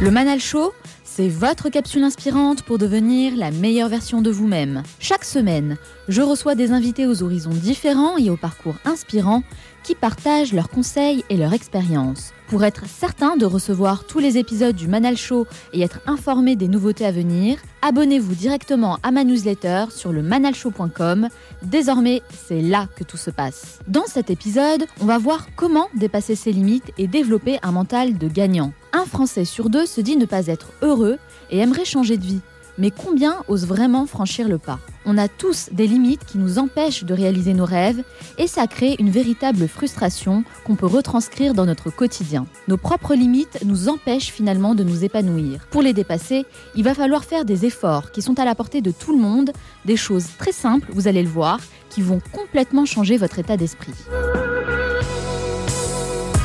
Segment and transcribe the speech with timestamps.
[0.00, 4.84] Le Manal Show, c'est votre capsule inspirante pour devenir la meilleure version de vous-même.
[5.00, 9.42] Chaque semaine, je reçois des invités aux horizons différents et au parcours inspirants
[9.82, 12.32] qui partagent leurs conseils et leur expérience.
[12.48, 16.66] Pour être certain de recevoir tous les épisodes du Manal Show et être informé des
[16.66, 21.28] nouveautés à venir, abonnez-vous directement à ma newsletter sur le manalshow.com.
[21.62, 23.80] Désormais, c'est là que tout se passe.
[23.86, 28.28] Dans cet épisode, on va voir comment dépasser ses limites et développer un mental de
[28.28, 28.72] gagnant.
[28.94, 31.18] Un Français sur deux se dit ne pas être heureux
[31.50, 32.40] et aimerait changer de vie.
[32.78, 34.78] Mais combien osent vraiment franchir le pas?
[35.04, 38.02] On a tous des limites qui nous empêchent de réaliser nos rêves
[38.38, 42.46] et ça crée une véritable frustration qu'on peut retranscrire dans notre quotidien.
[42.68, 45.66] Nos propres limites nous empêchent finalement de nous épanouir.
[45.70, 48.92] Pour les dépasser, il va falloir faire des efforts qui sont à la portée de
[48.92, 49.50] tout le monde,
[49.84, 51.58] des choses très simples, vous allez le voir,
[51.90, 53.94] qui vont complètement changer votre état d'esprit.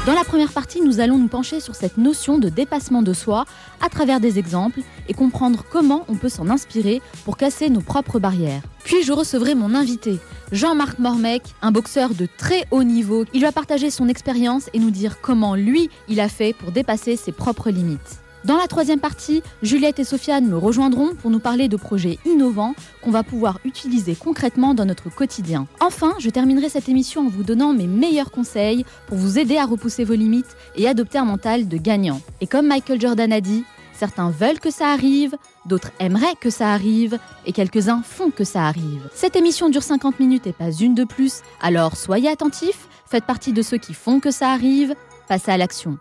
[0.06, 3.46] Dans la première partie, nous allons nous pencher sur cette notion de dépassement de soi
[3.80, 8.20] à travers des exemples et comprendre comment on peut s'en inspirer pour casser nos propres
[8.20, 8.64] barrières.
[8.84, 10.20] Puis je recevrai mon invité,
[10.52, 13.24] Jean-Marc Mormec, un boxeur de très haut niveau.
[13.34, 17.16] Il va partager son expérience et nous dire comment lui, il a fait pour dépasser
[17.16, 18.23] ses propres limites.
[18.46, 22.76] Dans la troisième partie, Juliette et Sofiane me rejoindront pour nous parler de projets innovants
[23.02, 25.66] qu'on va pouvoir utiliser concrètement dans notre quotidien.
[25.80, 29.66] Enfin, je terminerai cette émission en vous donnant mes meilleurs conseils pour vous aider à
[29.66, 32.20] repousser vos limites et adopter un mental de gagnant.
[32.42, 36.74] Et comme Michael Jordan a dit, certains veulent que ça arrive, d'autres aimeraient que ça
[36.74, 39.08] arrive, et quelques-uns font que ça arrive.
[39.14, 43.54] Cette émission dure 50 minutes et pas une de plus, alors soyez attentifs, faites partie
[43.54, 44.96] de ceux qui font que ça arrive,
[45.30, 45.98] passez à l'action.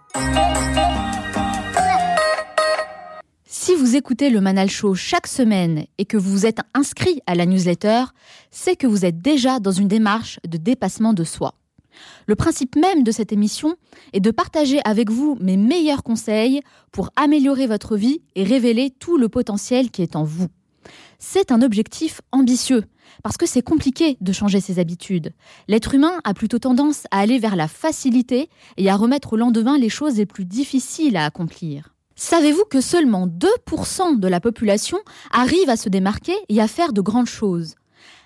[3.64, 7.46] Si vous écoutez le Manal Show chaque semaine et que vous êtes inscrit à la
[7.46, 8.06] newsletter,
[8.50, 11.54] c'est que vous êtes déjà dans une démarche de dépassement de soi.
[12.26, 13.76] Le principe même de cette émission
[14.14, 19.16] est de partager avec vous mes meilleurs conseils pour améliorer votre vie et révéler tout
[19.16, 20.48] le potentiel qui est en vous.
[21.20, 22.82] C'est un objectif ambitieux,
[23.22, 25.34] parce que c'est compliqué de changer ses habitudes.
[25.68, 29.78] L'être humain a plutôt tendance à aller vers la facilité et à remettre au lendemain
[29.78, 31.92] les choses les plus difficiles à accomplir.
[32.24, 34.98] Savez-vous que seulement 2% de la population
[35.32, 37.74] arrive à se démarquer et à faire de grandes choses?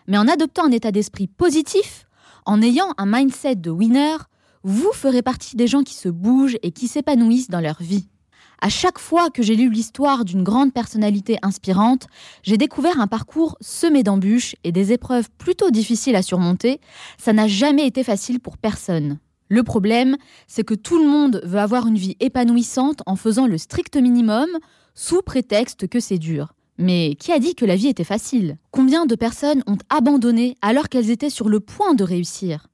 [0.06, 2.06] Mais en adoptant un état d'esprit positif,
[2.44, 4.18] en ayant un mindset de winner,
[4.62, 8.06] vous ferez partie des gens qui se bougent et qui s'épanouissent dans leur vie.
[8.60, 12.06] À chaque fois que j'ai lu l'histoire d'une grande personnalité inspirante,
[12.42, 16.82] j'ai découvert un parcours semé d'embûches et des épreuves plutôt difficiles à surmonter.
[17.16, 19.18] Ça n'a jamais été facile pour personne.
[19.48, 23.58] Le problème, c'est que tout le monde veut avoir une vie épanouissante en faisant le
[23.58, 24.48] strict minimum,
[24.94, 26.52] sous prétexte que c'est dur.
[26.78, 28.58] Mais qui a dit que la vie était facile?
[28.70, 32.68] Combien de personnes ont abandonné alors qu'elles étaient sur le point de réussir?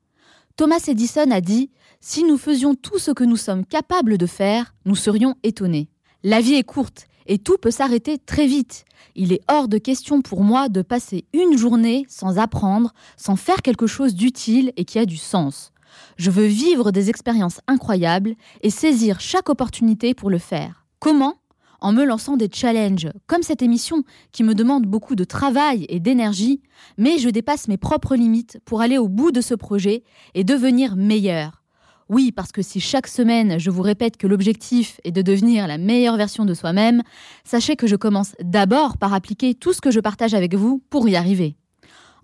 [0.56, 4.75] Thomas Edison a dit Si nous faisions tout ce que nous sommes capables de faire,
[4.84, 5.88] nous serions étonnés.
[6.25, 8.84] La vie est courte et tout peut s'arrêter très vite.
[9.15, 13.62] Il est hors de question pour moi de passer une journée sans apprendre, sans faire
[13.62, 15.72] quelque chose d'utile et qui a du sens.
[16.17, 20.87] Je veux vivre des expériences incroyables et saisir chaque opportunité pour le faire.
[20.99, 21.35] Comment?
[21.81, 25.99] En me lançant des challenges, comme cette émission qui me demande beaucoup de travail et
[25.99, 26.62] d'énergie,
[26.97, 30.05] mais je dépasse mes propres limites pour aller au bout de ce projet
[30.35, 31.62] et devenir meilleur.
[32.09, 35.79] Oui, parce que si chaque semaine je vous répète que l'objectif est de devenir la
[35.79, 37.03] meilleure version de soi-même,
[37.43, 41.09] sachez que je commence d'abord par appliquer tout ce que je partage avec vous pour
[41.09, 41.56] y arriver.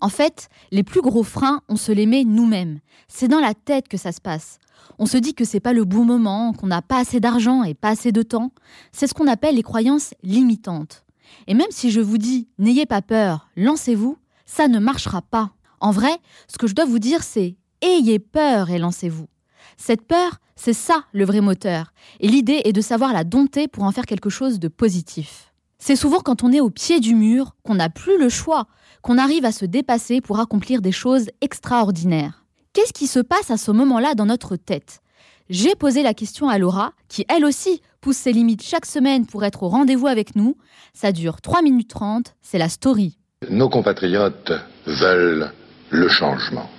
[0.01, 2.79] En fait, les plus gros freins, on se les met nous-mêmes.
[3.07, 4.59] C'est dans la tête que ça se passe.
[4.97, 7.73] On se dit que c'est pas le bon moment, qu'on n'a pas assez d'argent et
[7.73, 8.51] pas assez de temps.
[8.91, 11.05] C'est ce qu'on appelle les croyances limitantes.
[11.47, 15.51] Et même si je vous dis n'ayez pas peur, lancez-vous, ça ne marchera pas.
[15.79, 16.17] En vrai,
[16.47, 19.27] ce que je dois vous dire, c'est ayez peur et lancez-vous.
[19.77, 21.93] Cette peur, C'est ça le vrai moteur.
[22.19, 25.53] Et l'idée est de savoir la dompter pour en faire quelque chose de positif.
[25.77, 28.67] C'est souvent quand on est au pied du mur qu'on n'a plus le choix,
[29.01, 32.45] qu'on arrive à se dépasser pour accomplir des choses extraordinaires.
[32.73, 35.01] Qu'est-ce qui se passe à ce moment-là dans notre tête?
[35.49, 39.43] J'ai posé la question à Laura, qui elle aussi pousse ses limites chaque semaine pour
[39.43, 40.55] être au rendez-vous avec nous.
[40.93, 43.17] Ça dure 3 minutes 30, c'est la story.
[43.49, 44.51] Nos compatriotes
[44.85, 45.51] veulent
[45.89, 46.69] le changement.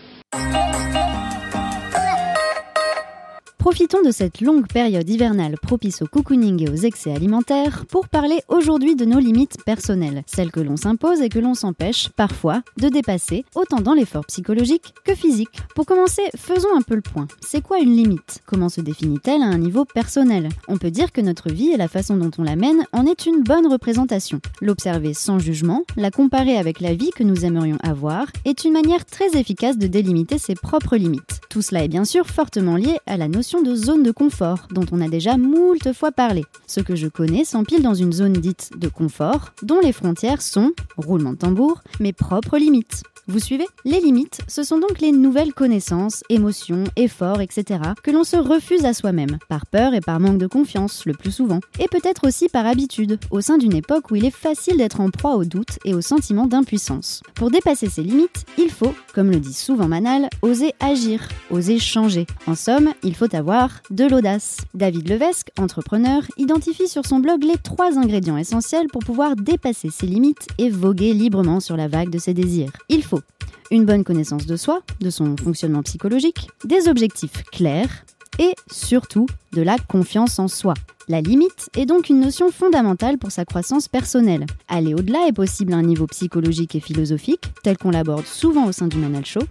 [3.60, 8.40] Profitons de cette longue période hivernale propice au cocooning et aux excès alimentaires pour parler
[8.48, 12.88] aujourd'hui de nos limites personnelles, celles que l'on s'impose et que l'on s'empêche, parfois, de
[12.88, 15.60] dépasser, autant dans l'effort psychologique que physique.
[15.74, 17.28] Pour commencer, faisons un peu le point.
[17.42, 18.40] C'est quoi une limite?
[18.46, 20.48] Comment se définit-elle à un niveau personnel?
[20.66, 23.26] On peut dire que notre vie et la façon dont on la mène en est
[23.26, 24.40] une bonne représentation.
[24.62, 29.04] L'observer sans jugement, la comparer avec la vie que nous aimerions avoir, est une manière
[29.04, 31.42] très efficace de délimiter ses propres limites.
[31.50, 34.86] Tout cela est bien sûr fortement lié à la notion de zone de confort, dont
[34.92, 36.44] on a déjà moult fois parlé.
[36.66, 40.70] Ce que je connais s'empile dans une zone dite de confort, dont les frontières sont,
[40.96, 43.02] roulement de tambour, mes propres limites.
[43.30, 43.66] Vous suivez?
[43.84, 47.80] Les limites, ce sont donc les nouvelles connaissances, émotions, efforts, etc.
[48.02, 51.30] que l'on se refuse à soi-même, par peur et par manque de confiance, le plus
[51.30, 55.00] souvent, et peut-être aussi par habitude, au sein d'une époque où il est facile d'être
[55.00, 57.22] en proie au doute et au sentiment d'impuissance.
[57.36, 62.26] Pour dépasser ces limites, il faut, comme le dit souvent Manal, oser agir, oser changer.
[62.48, 64.58] En somme, il faut de l'audace.
[64.74, 70.06] David Levesque, entrepreneur, identifie sur son blog les trois ingrédients essentiels pour pouvoir dépasser ses
[70.06, 72.72] limites et voguer librement sur la vague de ses désirs.
[72.88, 73.20] Il faut
[73.70, 78.04] une bonne connaissance de soi, de son fonctionnement psychologique, des objectifs clairs
[78.38, 80.74] et surtout de la confiance en soi.
[81.10, 84.46] La limite est donc une notion fondamentale pour sa croissance personnelle.
[84.68, 88.72] Aller au-delà est possible à un niveau psychologique et philosophique, tel qu'on l'aborde souvent au
[88.72, 89.42] sein du Manal Show,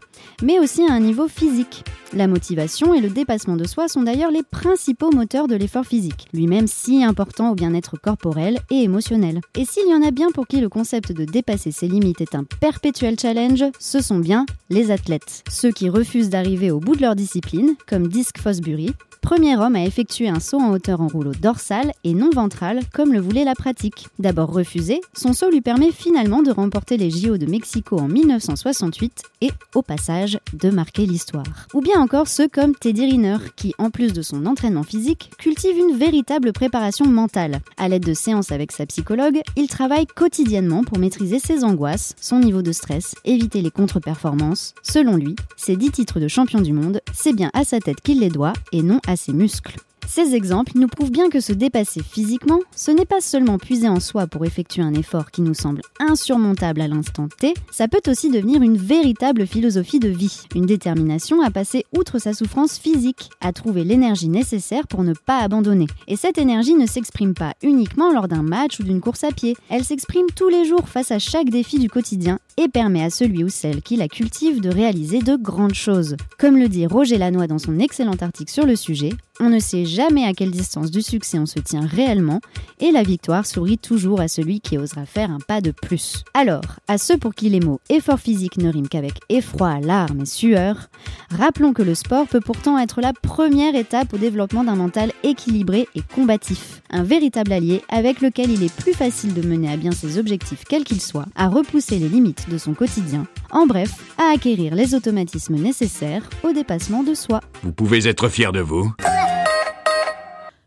[0.42, 1.84] mais aussi à un niveau physique.
[2.14, 6.28] La motivation et le dépassement de soi sont d'ailleurs les principaux moteurs de l'effort physique,
[6.34, 9.42] lui-même si important au bien-être corporel et émotionnel.
[9.58, 12.36] Et s'il y en a bien pour qui le concept de dépasser ses limites est
[12.36, 15.44] un perpétuel challenge, ce sont bien les athlètes.
[15.50, 19.84] Ceux qui refusent d'arriver au bout de leur discipline, comme Disc Fosbury, premier homme à
[19.84, 23.56] effectuer un saut en hauteur en rouleau dorsal et non ventral comme le voulait la
[23.56, 24.08] pratique.
[24.18, 29.24] D'abord refusé, son saut lui permet finalement de remporter les JO de Mexico en 1968
[29.42, 31.68] et, au passage, de marquer l'histoire.
[31.74, 35.78] Ou bien encore ceux comme Teddy Riner, qui, en plus de son entraînement physique, cultive
[35.78, 37.62] une véritable préparation mentale.
[37.78, 42.40] À l'aide de séances avec sa psychologue, il travaille quotidiennement pour maîtriser ses angoisses, son
[42.40, 44.74] niveau de stress, éviter les contre-performances.
[44.82, 48.20] Selon lui, ses 10 titres de champion du monde, c'est bien à sa tête qu'il
[48.20, 49.80] les doit et non à ses muscles.
[50.08, 54.00] Ces exemples nous prouvent bien que se dépasser physiquement, ce n'est pas seulement puiser en
[54.00, 58.30] soi pour effectuer un effort qui nous semble insurmontable à l'instant T, ça peut aussi
[58.30, 63.54] devenir une véritable philosophie de vie, une détermination à passer outre sa souffrance physique, à
[63.54, 65.88] trouver l'énergie nécessaire pour ne pas abandonner.
[66.08, 69.56] Et cette énergie ne s'exprime pas uniquement lors d'un match ou d'une course à pied,
[69.70, 73.44] elle s'exprime tous les jours face à chaque défi du quotidien et permet à celui
[73.44, 76.16] ou celle qui la cultive de réaliser de grandes choses.
[76.38, 79.86] Comme le dit Roger Lanois dans son excellent article sur le sujet, on ne sait
[79.86, 82.42] jamais à quelle distance du succès on se tient réellement,
[82.80, 86.24] et la victoire sourit toujours à celui qui osera faire un pas de plus.
[86.34, 90.26] Alors, à ceux pour qui les mots effort physique ne riment qu'avec effroi, larmes et
[90.26, 90.90] sueur,
[91.32, 95.88] rappelons que le sport peut pourtant être la première étape au développement d'un mental équilibré
[95.96, 99.92] et combatif, un véritable allié avec lequel il est plus facile de mener à bien
[99.92, 104.34] ses objectifs quels qu'ils soient, à repousser les limites de son quotidien, en bref, à
[104.34, 107.42] acquérir les automatismes nécessaires au dépassement de soi.
[107.64, 108.92] Vous pouvez être fier de vous.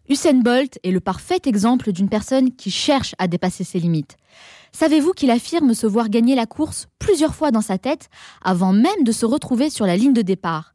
[0.09, 4.17] Usain Bolt est le parfait exemple d'une personne qui cherche à dépasser ses limites.
[4.73, 8.09] Savez-vous qu'il affirme se voir gagner la course plusieurs fois dans sa tête
[8.43, 10.72] avant même de se retrouver sur la ligne de départ?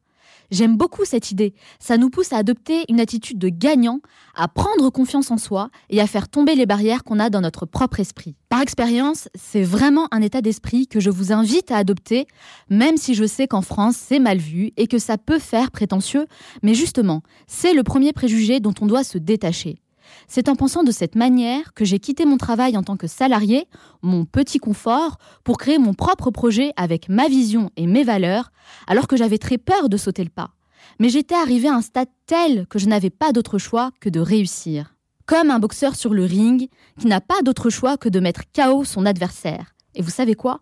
[0.51, 1.53] J'aime beaucoup cette idée.
[1.79, 3.99] Ça nous pousse à adopter une attitude de gagnant,
[4.35, 7.65] à prendre confiance en soi et à faire tomber les barrières qu'on a dans notre
[7.65, 8.35] propre esprit.
[8.49, 12.27] Par expérience, c'est vraiment un état d'esprit que je vous invite à adopter,
[12.69, 16.27] même si je sais qu'en France c'est mal vu et que ça peut faire prétentieux,
[16.63, 19.81] mais justement, c'est le premier préjugé dont on doit se détacher.
[20.27, 23.67] C'est en pensant de cette manière que j'ai quitté mon travail en tant que salarié,
[24.01, 28.51] mon petit confort, pour créer mon propre projet avec ma vision et mes valeurs,
[28.87, 30.51] alors que j'avais très peur de sauter le pas.
[30.99, 34.19] Mais j'étais arrivé à un stade tel que je n'avais pas d'autre choix que de
[34.19, 34.95] réussir.
[35.25, 38.85] Comme un boxeur sur le ring qui n'a pas d'autre choix que de mettre KO
[38.85, 39.75] son adversaire.
[39.93, 40.61] Et vous savez quoi?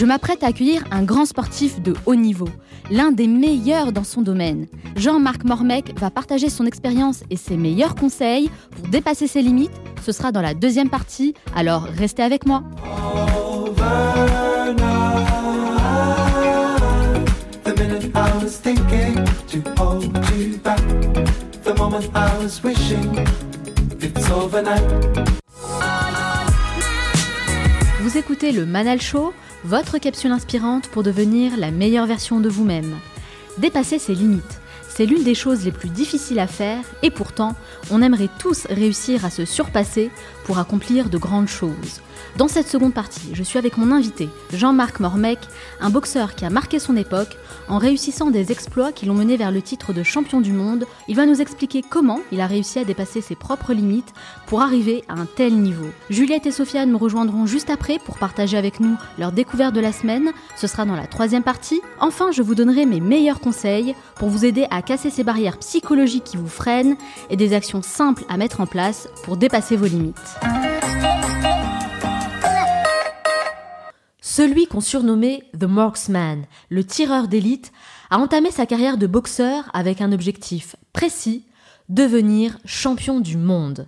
[0.00, 2.48] Je m'apprête à accueillir un grand sportif de haut niveau,
[2.90, 4.66] l'un des meilleurs dans son domaine.
[4.96, 9.78] Jean-Marc Mormec va partager son expérience et ses meilleurs conseils pour dépasser ses limites.
[10.02, 12.62] Ce sera dans la deuxième partie, alors restez avec moi.
[28.00, 32.96] Vous écoutez le Manal Show, votre capsule inspirante pour devenir la meilleure version de vous-même.
[33.58, 37.54] Dépasser ses limites, c'est l'une des choses les plus difficiles à faire et pourtant,
[37.90, 40.10] on aimerait tous réussir à se surpasser
[40.44, 42.00] pour accomplir de grandes choses.
[42.36, 45.38] Dans cette seconde partie, je suis avec mon invité, Jean-Marc Mormec,
[45.80, 47.36] un boxeur qui a marqué son époque
[47.68, 50.86] en réussissant des exploits qui l'ont mené vers le titre de champion du monde.
[51.08, 54.14] Il va nous expliquer comment il a réussi à dépasser ses propres limites
[54.46, 55.88] pour arriver à un tel niveau.
[56.08, 59.92] Juliette et Sofiane me rejoindront juste après pour partager avec nous leur découverte de la
[59.92, 60.30] semaine.
[60.56, 61.80] Ce sera dans la troisième partie.
[62.00, 66.24] Enfin, je vous donnerai mes meilleurs conseils pour vous aider à casser ces barrières psychologiques
[66.24, 66.96] qui vous freinent
[67.28, 70.16] et des actions simples à mettre en place pour dépasser vos limites.
[74.40, 77.72] Celui qu'on surnommait The Marksman, le tireur d'élite,
[78.08, 81.44] a entamé sa carrière de boxeur avec un objectif précis,
[81.90, 83.86] devenir champion du monde.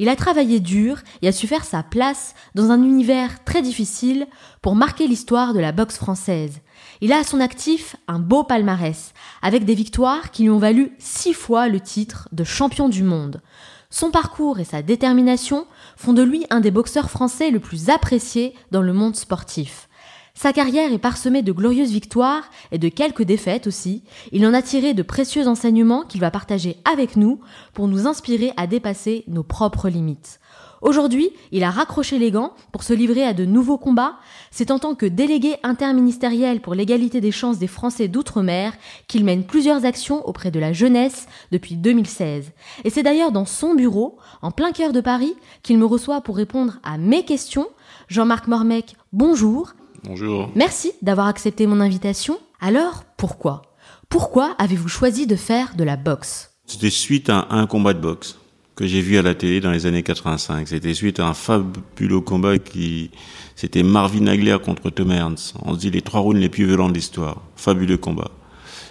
[0.00, 4.26] Il a travaillé dur et a su faire sa place dans un univers très difficile
[4.60, 6.58] pour marquer l'histoire de la boxe française.
[7.00, 10.90] Il a à son actif un beau palmarès, avec des victoires qui lui ont valu
[10.98, 13.40] six fois le titre de champion du monde.
[13.88, 15.64] Son parcours et sa détermination
[15.96, 19.88] font de lui un des boxeurs français le plus apprécié dans le monde sportif.
[20.34, 24.02] Sa carrière est parsemée de glorieuses victoires et de quelques défaites aussi.
[24.32, 27.40] Il en a tiré de précieux enseignements qu'il va partager avec nous
[27.74, 30.40] pour nous inspirer à dépasser nos propres limites.
[30.80, 34.16] Aujourd'hui, il a raccroché les gants pour se livrer à de nouveaux combats.
[34.50, 38.72] C'est en tant que délégué interministériel pour l'égalité des chances des Français d'outre-mer
[39.06, 42.50] qu'il mène plusieurs actions auprès de la jeunesse depuis 2016.
[42.82, 46.36] Et c'est d'ailleurs dans son bureau, en plein cœur de Paris, qu'il me reçoit pour
[46.36, 47.68] répondre à mes questions.
[48.08, 49.74] Jean-Marc Mormec, bonjour.
[50.04, 50.50] Bonjour.
[50.56, 52.38] Merci d'avoir accepté mon invitation.
[52.60, 53.62] Alors, pourquoi?
[54.08, 56.50] Pourquoi avez-vous choisi de faire de la boxe?
[56.66, 58.38] C'était suite à un combat de boxe
[58.74, 60.66] que j'ai vu à la télé dans les années 85.
[60.66, 63.10] C'était suite à un fabuleux combat qui,
[63.54, 65.54] c'était Marvin Hagler contre Tom Ernst.
[65.62, 67.42] On se dit les trois rounds les plus violents de l'histoire.
[67.56, 68.30] Fabuleux combat.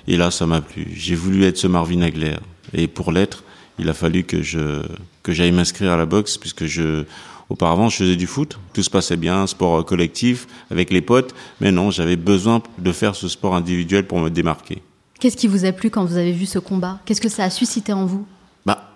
[0.08, 0.88] Et là, ça m'a plu.
[0.96, 2.38] J'ai voulu être ce Marvin Hagler.
[2.74, 3.44] Et pour l'être,
[3.80, 4.82] il a fallu que je,
[5.24, 7.03] que j'aille m'inscrire à la boxe puisque je,
[7.51, 8.58] auparavant, je faisais du foot.
[8.74, 11.34] Tout se passait bien, sport collectif avec les potes.
[11.60, 14.81] Mais non, j'avais besoin de faire ce sport individuel pour me démarquer.
[15.20, 17.00] Qu'est-ce qui vous a plu quand vous avez vu ce combat?
[17.05, 18.25] Qu'est-ce que ça a suscité en vous?
[18.65, 18.91] Bah,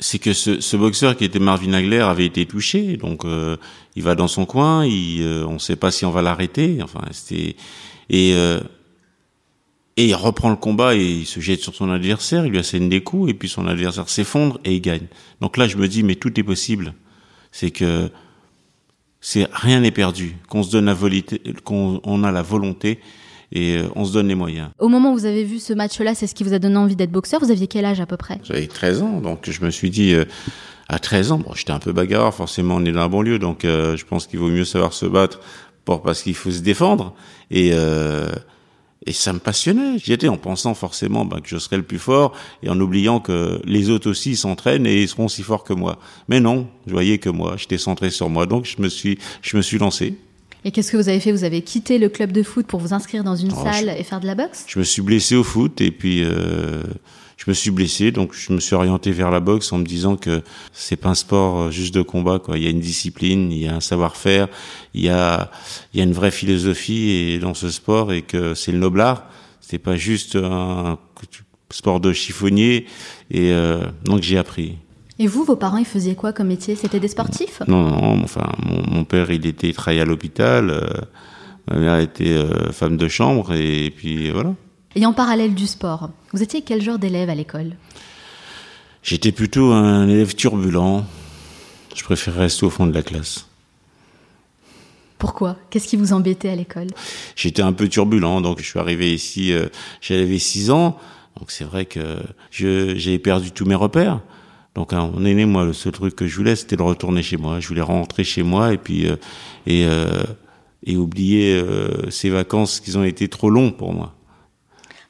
[0.00, 3.56] c'est que ce, ce, boxeur qui était Marvin Hagler avait été touché, donc euh,
[3.94, 6.80] il va dans son coin, il, euh, on ne sait pas si on va l'arrêter,
[6.82, 7.54] enfin c'était
[8.08, 8.60] et euh,
[9.96, 12.88] et il reprend le combat et il se jette sur son adversaire, il lui assène
[12.88, 15.06] des coups et puis son adversaire s'effondre et il gagne.
[15.40, 16.94] Donc là je me dis mais tout est possible,
[17.52, 18.10] c'est que
[19.20, 23.00] c'est rien n'est perdu, qu'on se donne la volonté, qu'on on a la volonté
[23.52, 24.70] et euh, on se donne les moyens.
[24.78, 26.96] Au moment où vous avez vu ce match-là, c'est ce qui vous a donné envie
[26.96, 27.40] d'être boxeur?
[27.40, 28.40] Vous aviez quel âge à peu près?
[28.44, 30.24] J'avais 13 ans, donc je me suis dit, euh,
[30.88, 33.38] à 13 ans, bon, j'étais un peu bagarreur, forcément on est dans un bon lieu,
[33.38, 35.40] donc euh, je pense qu'il vaut mieux savoir se battre
[35.84, 37.14] pour, parce qu'il faut se défendre.
[37.50, 38.28] Et, euh,
[39.06, 39.98] et ça me passionnait.
[39.98, 43.20] J'y étais en pensant forcément ben, que je serais le plus fort et en oubliant
[43.20, 45.98] que les autres aussi s'entraînent et ils seront aussi forts que moi.
[46.28, 49.56] Mais non, je voyais que moi, j'étais centré sur moi, donc je me suis, je
[49.56, 50.16] me suis lancé.
[50.64, 51.32] Et qu'est-ce que vous avez fait?
[51.32, 54.00] Vous avez quitté le club de foot pour vous inscrire dans une Oh, salle je-
[54.00, 54.64] et faire de la boxe?
[54.66, 56.82] Je me suis blessé au foot et puis euh,
[57.40, 60.16] je me suis blessé, donc je me suis orienté vers la boxe en me disant
[60.16, 60.42] que
[60.74, 62.38] c'est pas un sport euh, juste de combat.
[62.38, 62.58] Quoi.
[62.58, 64.48] Il y a une discipline, il y a un savoir-faire,
[64.92, 65.50] il y a,
[65.94, 69.24] il y a une vraie philosophie et dans ce sport et que c'est le noblard.
[69.62, 70.98] C'est pas juste un
[71.70, 72.84] sport de chiffonnier
[73.30, 74.76] et euh, donc j'ai appris.
[75.18, 76.74] Et vous, vos parents, ils faisaient quoi comme métier?
[76.74, 77.62] C'était des sportifs?
[77.68, 80.68] Non, non, enfin, mon, mon père, il était il travaillait à l'hôpital.
[80.70, 80.88] euh,
[81.70, 84.54] ma mère était euh, femme de chambre et puis voilà.
[84.96, 87.76] Et en parallèle du sport, vous étiez quel genre d'élève à l'école?
[89.02, 91.04] J'étais plutôt un élève turbulent.
[91.94, 93.46] Je préférais rester au fond de la classe.
[95.18, 95.56] Pourquoi?
[95.70, 96.88] Qu'est-ce qui vous embêtait à l'école?
[97.36, 99.68] J'étais un peu turbulent, donc je suis arrivé ici, euh,
[100.00, 100.98] j'avais 6 ans,
[101.38, 102.18] donc c'est vrai que
[102.50, 104.20] j'ai perdu tous mes repères.
[104.74, 107.36] Donc à mon aîné, moi, le seul truc que je voulais, c'était de retourner chez
[107.36, 107.60] moi.
[107.60, 109.16] Je voulais rentrer chez moi et puis euh,
[109.66, 110.24] et euh,
[110.84, 111.62] et oublier
[112.08, 114.14] ces vacances qui ont été trop longs pour moi.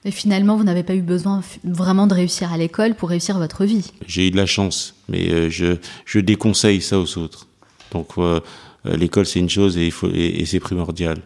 [0.04, 3.64] Mais finalement, vous n'avez pas eu besoin vraiment de réussir à l'école pour réussir votre
[3.64, 3.92] vie.
[4.06, 5.76] J'ai eu de la chance, mais euh, je,
[6.06, 7.46] je déconseille ça aux autres.
[7.92, 8.40] Donc euh,
[8.86, 11.18] euh, l'école c'est une chose et, il faut, et, et c'est primordial.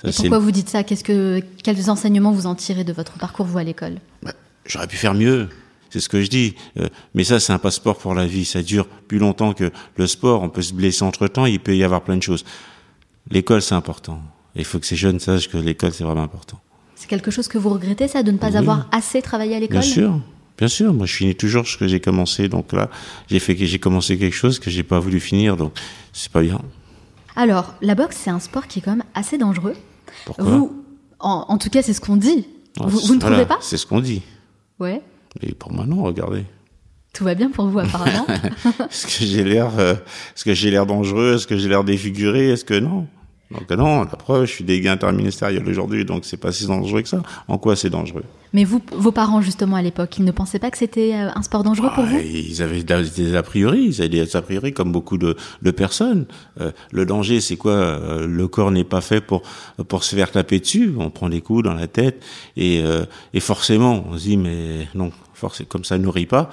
[0.00, 0.82] Ça, Et c'est pourquoi vous dites ça?
[0.82, 3.98] Qu'est-ce que quels enseignements vous en tirez de votre parcours vous à l'école?
[4.22, 4.32] Bah,
[4.64, 5.48] J'aurais pu faire mieux.
[5.90, 6.54] C'est ce que je dis.
[6.78, 8.46] Euh, mais ça, c'est un passeport pour la vie.
[8.46, 10.42] Ça dure plus longtemps que le sport.
[10.42, 11.44] On peut se blesser entre temps.
[11.44, 12.44] Il peut y avoir plein de choses.
[13.30, 14.22] L'école, c'est important.
[14.56, 16.58] Il faut que ces jeunes sachent que l'école, c'est vraiment important.
[17.02, 18.56] C'est quelque chose que vous regrettez, ça, de ne pas Oui.
[18.58, 20.20] avoir assez travaillé à l'école Bien sûr.
[20.56, 22.48] Bien sûr, moi je finis toujours ce que j'ai commencé.
[22.48, 22.90] Donc là,
[23.28, 25.56] j'ai fait que j'ai commencé quelque chose que j'ai pas voulu finir.
[25.56, 25.72] Donc
[26.12, 26.60] c'est pas bien.
[27.34, 29.74] Alors, la boxe, c'est un sport qui est quand même assez dangereux.
[30.26, 30.84] Pourquoi Vous,
[31.18, 32.46] en, en tout cas, c'est ce qu'on dit.
[32.78, 34.22] Ah, vous, ne voilà, trouvez pas C'est ce qu'on dit.
[34.78, 35.02] Ouais.
[35.42, 36.44] Mais pour moi non, regardez.
[37.12, 38.26] Tout va bien pour vous, apparemment.
[38.90, 39.94] Est-ce que j'ai l'air, euh,
[40.36, 41.34] est-ce que j'ai l'air dangereux?
[41.34, 42.50] Est-ce que j'ai l'air défiguré?
[42.50, 43.08] Est-ce que non?
[43.52, 47.02] Donc euh, non, la preuve, je suis délégué interministériel aujourd'hui, donc c'est pas si dangereux
[47.02, 47.22] que ça.
[47.48, 48.24] En quoi c'est dangereux?
[48.54, 51.42] Mais vous, vos parents, justement, à l'époque, ils ne pensaient pas que c'était euh, un
[51.42, 52.18] sport dangereux pour Ah, vous?
[52.18, 55.70] Ils avaient des des a priori, ils avaient des a priori comme beaucoup de, de
[55.70, 56.26] personnes.
[56.60, 57.98] Euh, le danger, c'est quoi?
[58.26, 59.42] Le corps n'est pas fait pour
[59.88, 60.94] pour se faire taper dessus.
[60.98, 62.22] On prend des coups dans la tête
[62.56, 66.50] et euh, et forcément, on se dit mais non, forcément comme ça nourrit pas.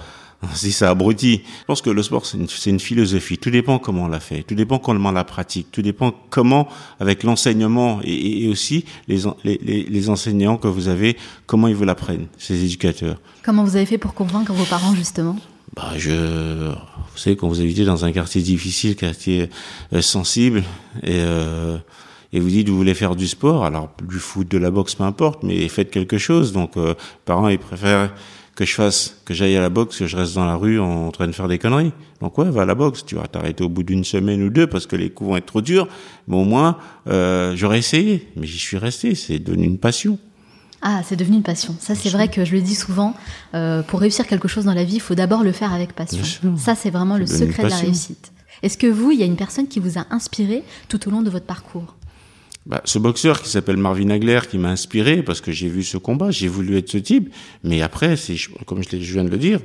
[0.62, 1.42] Dit ça abrutit.
[1.60, 3.38] Je pense que le sport c'est une, philosophie.
[3.38, 4.44] Tout dépend comment on l'a fait.
[4.44, 5.68] Tout dépend comment on la pratique.
[5.72, 6.68] Tout dépend comment
[7.00, 12.64] avec l'enseignement et, aussi les, les, enseignants que vous avez, comment ils vous l'apprennent, ces
[12.64, 13.20] éducateurs.
[13.44, 15.36] Comment vous avez fait pour convaincre vos parents, justement?
[15.76, 19.50] Bah, je, vous savez, quand vous habitez dans un quartier difficile, quartier
[19.94, 20.64] euh, sensible,
[21.04, 21.78] et, euh,
[22.32, 25.04] et vous dites vous voulez faire du sport, alors du foot, de la boxe, peu
[25.04, 26.54] importe, mais faites quelque chose.
[26.54, 28.12] Donc, euh, parents, ils préfèrent
[28.60, 31.12] que je fasse, que j'aille à la boxe, que je reste dans la rue en,
[31.12, 31.94] train de faire des conneries.
[32.20, 33.06] Donc ouais, va à la boxe.
[33.06, 35.46] Tu vas t'arrêter au bout d'une semaine ou deux parce que les coups vont être
[35.46, 35.88] trop durs.
[36.28, 38.28] Mais au moins, euh, j'aurais essayé.
[38.36, 39.16] Mais j'y suis resté.
[39.16, 40.20] C'est devenu une passion.
[40.82, 41.74] Ah, c'est devenu une passion.
[41.80, 43.14] Ça, c'est vrai que je le dis souvent.
[43.54, 46.24] euh, pour réussir quelque chose dans la vie, il faut d'abord le faire avec passion.
[46.58, 48.34] Ça, c'est vraiment le secret de la réussite.
[48.62, 51.22] Est-ce que vous, il y a une personne qui vous a inspiré tout au long
[51.22, 51.96] de votre parcours?
[52.66, 55.98] Bah, ce boxeur qui s'appelle Marvin Hagler qui m'a inspiré parce que j'ai vu ce
[55.98, 57.34] combat, j'ai voulu être ce type.
[57.64, 58.36] Mais après, c'est
[58.66, 59.60] comme je, viens de le dire,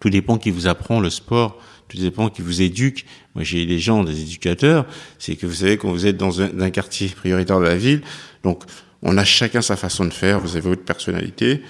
[0.00, 3.04] tout dépend qui vous apprend le sport, tout dépend qui vous éduque.
[3.34, 4.86] Moi, j'ai des gens, des éducateurs.
[5.18, 8.02] C'est que vous savez quand vous êtes dans un quartier prioritaire de la ville,
[8.42, 8.64] donc
[9.02, 10.40] on a chacun sa façon de faire.
[10.40, 11.62] Vous avez votre personnalité.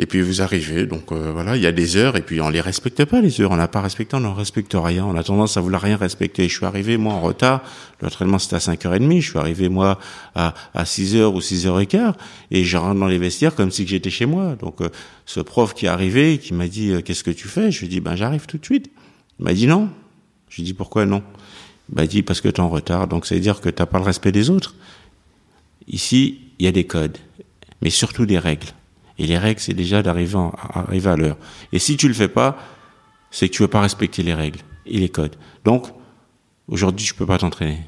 [0.00, 2.48] Et puis vous arrivez, donc euh, voilà, il y a des heures, et puis on
[2.50, 5.24] les respecte pas les heures, on n'a pas respecté, on n'en respecte rien, on a
[5.24, 6.48] tendance à vouloir rien respecter.
[6.48, 7.64] Je suis arrivé moi en retard,
[8.00, 9.98] l'entraînement c'était à 5h30, je suis arrivé moi
[10.36, 12.14] à, à 6h ou 6h15,
[12.52, 14.54] et je rentre dans les vestiaires comme si j'étais chez moi.
[14.54, 14.88] Donc euh,
[15.26, 17.86] ce prof qui est arrivé, qui m'a dit euh, qu'est-ce que tu fais, je lui
[17.86, 18.92] ai dit ben j'arrive tout de suite.
[19.40, 19.88] Il m'a dit non.
[20.48, 21.24] Je lui ai dit pourquoi non?
[21.88, 23.86] Il m'a dit parce que tu es en retard, donc ça veut dire que t'as
[23.86, 24.76] pas le respect des autres.
[25.88, 27.18] Ici, il y a des codes,
[27.82, 28.68] mais surtout des règles.
[29.18, 30.38] Et les règles, c'est déjà d'arriver
[31.06, 31.36] à l'heure.
[31.72, 32.56] Et si tu le fais pas,
[33.30, 35.36] c'est que tu veux pas respecter les règles et les codes.
[35.64, 35.86] Donc,
[36.68, 37.80] aujourd'hui, je peux pas t'entraîner.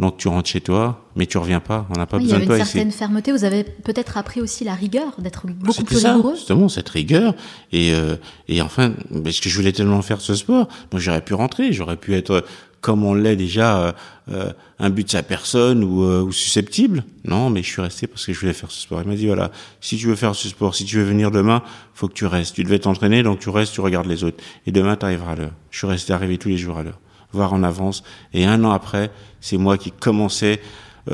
[0.00, 1.86] Donc, tu rentres chez toi, mais tu reviens pas.
[1.90, 2.98] On n'a pas Oui, Il y besoin avait de une toi certaine ici.
[2.98, 3.30] fermeté.
[3.32, 6.34] Vous avez peut-être appris aussi la rigueur, d'être beaucoup C'était plus ça, rigoureux.
[6.34, 7.34] justement, cette rigueur.
[7.72, 8.16] Et, euh,
[8.48, 8.92] et enfin,
[9.22, 12.44] parce que je voulais tellement faire ce sport, donc j'aurais pu rentrer, j'aurais pu être,
[12.84, 13.92] comme on l'est déjà, euh,
[14.30, 17.02] euh, un but de sa personne ou, euh, ou susceptible.
[17.24, 19.00] Non, mais je suis resté parce que je voulais faire ce sport.
[19.02, 21.62] Il m'a dit, voilà, si tu veux faire ce sport, si tu veux venir demain,
[21.94, 22.54] faut que tu restes.
[22.54, 24.36] Tu devais t'entraîner, donc tu restes, tu regardes les autres.
[24.66, 25.52] Et demain, tu arriveras à l'heure.
[25.70, 27.00] Je suis resté arrivé tous les jours à l'heure,
[27.32, 28.02] voire en avance.
[28.34, 30.60] Et un an après, c'est moi qui commençais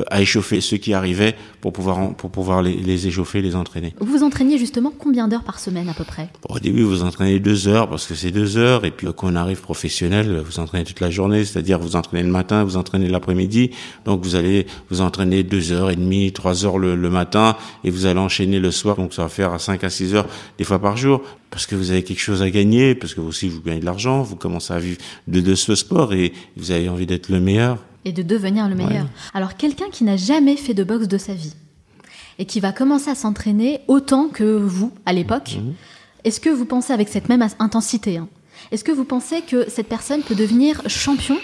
[0.09, 3.93] à échauffer ceux qui arrivaient pour pouvoir, pour pouvoir les, les échauffer, les entraîner.
[3.99, 6.29] Vous vous entraîniez justement combien d'heures par semaine à peu près?
[6.47, 8.85] Au début, vous entraînez deux heures parce que c'est deux heures.
[8.85, 11.43] Et puis, quand on arrive professionnel, vous entraînez toute la journée.
[11.43, 13.71] C'est-à-dire, vous entraînez le matin, vous entraînez l'après-midi.
[14.05, 17.57] Donc, vous allez vous entraîner deux heures et demie, trois heures le, le matin.
[17.83, 18.95] Et vous allez enchaîner le soir.
[18.95, 20.27] Donc, ça va faire à cinq à six heures
[20.57, 21.21] des fois par jour.
[21.49, 22.95] Parce que vous avez quelque chose à gagner.
[22.95, 24.21] Parce que aussi, vous gagnez de l'argent.
[24.21, 27.77] Vous commencez à vivre de, de ce sport et vous avez envie d'être le meilleur.
[28.05, 29.05] Et de devenir le meilleur.
[29.33, 31.53] Alors quelqu'un qui n'a jamais fait de boxe de sa vie
[32.39, 35.73] et qui va commencer à s'entraîner autant que vous à l'époque, Mhm.
[36.23, 38.27] est-ce que vous pensez avec cette même intensité hein,
[38.71, 41.37] Est-ce que vous pensez que cette personne peut devenir champion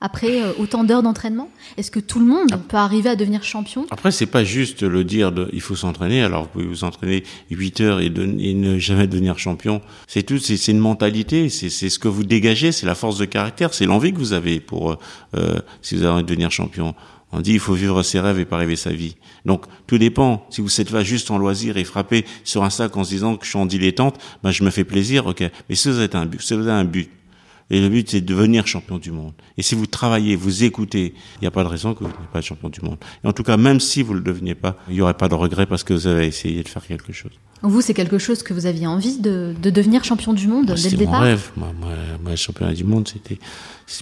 [0.00, 2.58] après euh, autant d'heures d'entraînement Est-ce que tout le monde Ah.
[2.58, 3.86] peut arriver à devenir champion?
[3.90, 6.22] Après, c'est pas juste le dire de, il faut s'entraîner.
[6.22, 9.80] Alors, vous pouvez vous entraîner 8 heures et, de- et ne jamais devenir champion.
[10.06, 13.72] C'est tout, c'est une mentalité, c'est ce que vous dégagez, c'est la force de caractère,
[13.72, 14.96] c'est l'envie que vous avez pour, euh,
[15.36, 16.94] euh, si vous avez envie de devenir champion.
[17.36, 19.16] On dit, il faut vivre ses rêves et pas rêver sa vie.
[19.44, 20.46] Donc, tout dépend.
[20.50, 23.36] Si vous êtes là juste en loisir et frapper sur un sac en se disant
[23.36, 25.42] que je suis en dilettante, ben, je me fais plaisir, ok.
[25.68, 27.10] Mais si vous êtes un but, si vous avez un but,
[27.70, 29.32] et le but, c'est de devenir champion du monde.
[29.56, 32.12] Et si vous travaillez, vous écoutez, il n'y a pas de raison que vous ne
[32.12, 32.98] soyez pas champion du monde.
[33.24, 35.28] Et en tout cas, même si vous ne le deveniez pas, il n'y aurait pas
[35.28, 37.32] de regret parce que vous avez essayé de faire quelque chose.
[37.62, 40.74] Vous, c'est quelque chose que vous aviez envie de, de devenir champion du monde Moi,
[40.76, 41.50] dès le C'était mon départ rêve.
[41.56, 41.90] Moi, moi,
[42.22, 43.38] moi, le championnat du monde, c'était,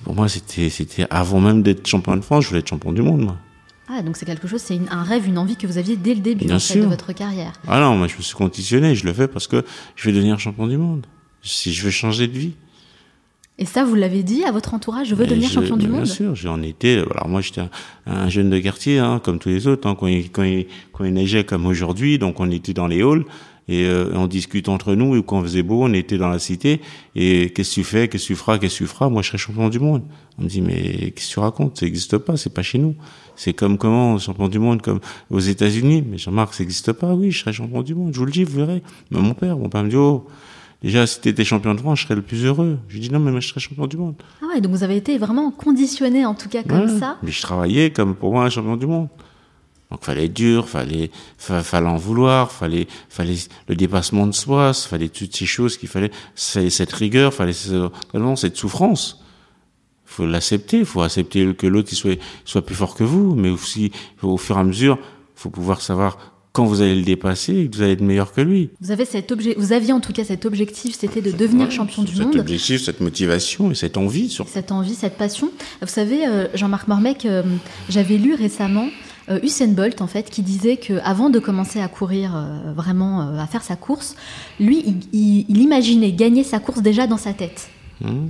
[0.03, 3.03] pour moi, c'était, c'était avant même d'être champion de France, je voulais être champion du
[3.03, 3.37] monde, moi.
[3.89, 6.21] Ah, donc c'est quelque chose, c'est un rêve, une envie que vous aviez dès le
[6.21, 7.53] début en fait, de votre carrière.
[7.69, 10.41] Ah non, moi, je me suis conditionné, je le fais parce que je vais devenir
[10.41, 11.07] champion du monde.
[11.43, 12.55] Si je veux changer de vie.
[13.59, 15.99] Et ça, vous l'avez dit à votre entourage, je veux devenir je- champion du bien
[15.99, 16.99] monde sûr, j'en étais.
[16.99, 17.71] Alors moi, j'étais un,
[18.07, 19.87] un jeune de quartier, hein, comme tous les autres.
[19.89, 23.03] hein, quand, il, quand, il, quand il neigeait comme aujourd'hui, donc on était dans les
[23.03, 23.25] halls.
[23.69, 25.15] et euh, on discute entre nous.
[25.17, 26.81] Et quand on faisait beau, on était dans la cité.
[27.15, 29.29] Et qu'est-ce que tu fais Qu'est-ce que tu feras Qu'est-ce que tu feras Moi, je
[29.29, 30.03] serai champion du monde.
[30.39, 31.79] On me dit mais qu'est-ce que tu racontes?
[31.79, 32.37] Ça n'existe pas.
[32.39, 32.95] C'est pas chez nous.
[33.37, 34.99] C'est comme comment champion du monde comme
[35.31, 36.03] aux États-Unis?
[36.11, 37.15] Mais Jean-Marc, ça n'existe pas.
[37.15, 38.13] Oui, je serai champion du monde.
[38.15, 38.83] Je vous le dis, vous verrez.
[39.11, 40.27] Mais mon père, mon père me dit oh.
[40.83, 42.79] Déjà, si tu étais champion de France, je serais le plus heureux.
[42.89, 44.15] Je lui dis non, mais moi, je serais champion du monde.
[44.43, 46.99] Ah ouais, donc vous avez été vraiment conditionné, en tout cas, comme Ouais.
[46.99, 47.19] ça.
[47.23, 49.09] Mais je travaillais comme pour moi un champion du monde.
[49.93, 53.37] Donc fallait être dur, fallait fa- fallait en vouloir, fallait fallait
[53.69, 57.53] le dépassement de soi, fallait toutes ces choses qu'il fallait, fallait cette rigueur, fallait
[58.11, 59.23] vraiment cette souffrance.
[60.07, 63.93] Faut l'accepter, faut accepter que l'autre soit soit plus fort que vous, mais aussi
[64.23, 64.99] au fur et à mesure,
[65.35, 66.17] faut pouvoir savoir
[66.53, 68.71] quand vous allez le dépasser vous allez être meilleur que lui.
[68.81, 72.03] Vous, avez cet obje- vous aviez en tout cas cet objectif, c'était de devenir champion
[72.03, 72.37] du cet monde.
[72.37, 74.51] objectif, cette motivation et cette envie surtout.
[74.53, 75.51] Cette envie, cette passion.
[75.81, 77.43] Vous savez, euh, Jean-Marc Mormec, euh,
[77.89, 78.87] j'avais lu récemment
[79.31, 83.21] euh, Usain Bolt, en fait, qui disait que avant de commencer à courir, euh, vraiment
[83.39, 84.17] à faire sa course,
[84.59, 87.69] lui, il, il- il imaginait gagner sa course déjà dans sa tête.
[88.01, 88.27] Hmm.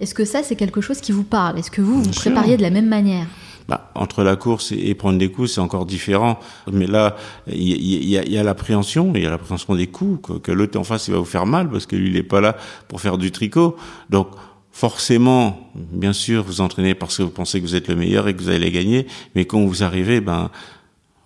[0.00, 1.58] Est-ce que ça, c'est quelque chose qui vous parle?
[1.58, 2.20] Est-ce que vous, vous sûr.
[2.20, 3.26] prépariez de la même manière?
[3.66, 6.38] Bah, entre la course et, prendre des coups, c'est encore différent.
[6.70, 10.38] Mais là, il y, y y a l'appréhension, il y a l'appréhension des coups, que,
[10.38, 12.42] que l'autre en face, il va vous faire mal parce que lui, il est pas
[12.42, 12.56] là
[12.88, 13.76] pour faire du tricot.
[14.10, 14.28] Donc,
[14.70, 18.34] forcément, bien sûr, vous entraînez parce que vous pensez que vous êtes le meilleur et
[18.34, 19.06] que vous allez gagner.
[19.34, 20.50] Mais quand vous arrivez, ben,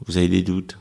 [0.06, 0.78] vous avez des doutes.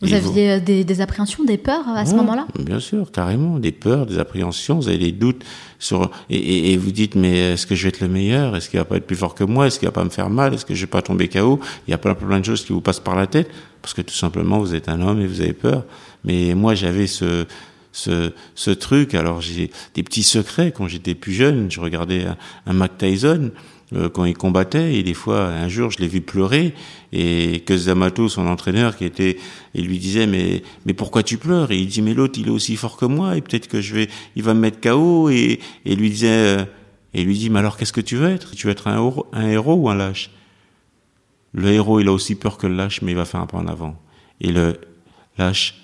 [0.00, 2.46] Vous Et aviez euh, des, des appréhensions, des peurs à ce Ouais, moment-là?
[2.58, 5.44] Bien sûr, carrément, des peurs, des appréhensions, vous avez des doutes
[5.80, 8.54] sur et, et, et vous dites mais est-ce que je vais être le meilleur?
[8.54, 9.66] Est-ce qu'il va pas être plus fort que moi?
[9.66, 10.54] Est-ce qu'il va pas me faire mal?
[10.54, 11.58] Est-ce que je vais pas tomber KO
[11.88, 13.50] Il y a plein plein de choses qui vous passent par la tête
[13.82, 15.84] parce que tout simplement vous êtes un homme et vous avez peur.
[16.24, 17.46] Mais moi j'avais ce
[17.90, 19.14] ce, ce truc.
[19.14, 21.70] Alors j'ai des petits secrets quand j'étais plus jeune.
[21.72, 23.50] Je regardais un, un Mac Tyson
[24.12, 26.74] quand il combattait et des fois un jour je l'ai vu pleurer
[27.12, 29.38] et que Zamato son entraîneur qui était
[29.74, 31.70] il lui disait mais mais pourquoi tu pleures?
[31.70, 33.94] Et il dit mais l'autre il est aussi fort que moi et peut-être que je
[33.94, 36.64] vais il va me mettre KO et et lui disait euh,
[37.14, 38.54] et lui dit mais alors qu'est-ce que tu veux être?
[38.54, 40.30] Tu veux être un héros, un héros ou un lâche?
[41.52, 43.56] Le héros il a aussi peur que le lâche mais il va faire un pas
[43.56, 43.98] en avant.
[44.42, 44.78] Et le
[45.38, 45.76] lâche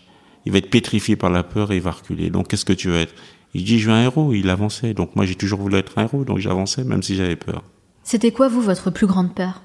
[0.44, 2.28] il va être pétrifié par la peur et il va reculer.
[2.28, 3.14] Donc qu'est-ce que tu veux être?
[3.54, 4.34] Il dit je veux un héros.
[4.34, 4.92] Il avançait.
[4.92, 6.24] Donc moi j'ai toujours voulu être un héros.
[6.24, 7.62] Donc j'avançais même si j'avais peur
[8.04, 9.62] C'était quoi, vous, votre plus grande peur?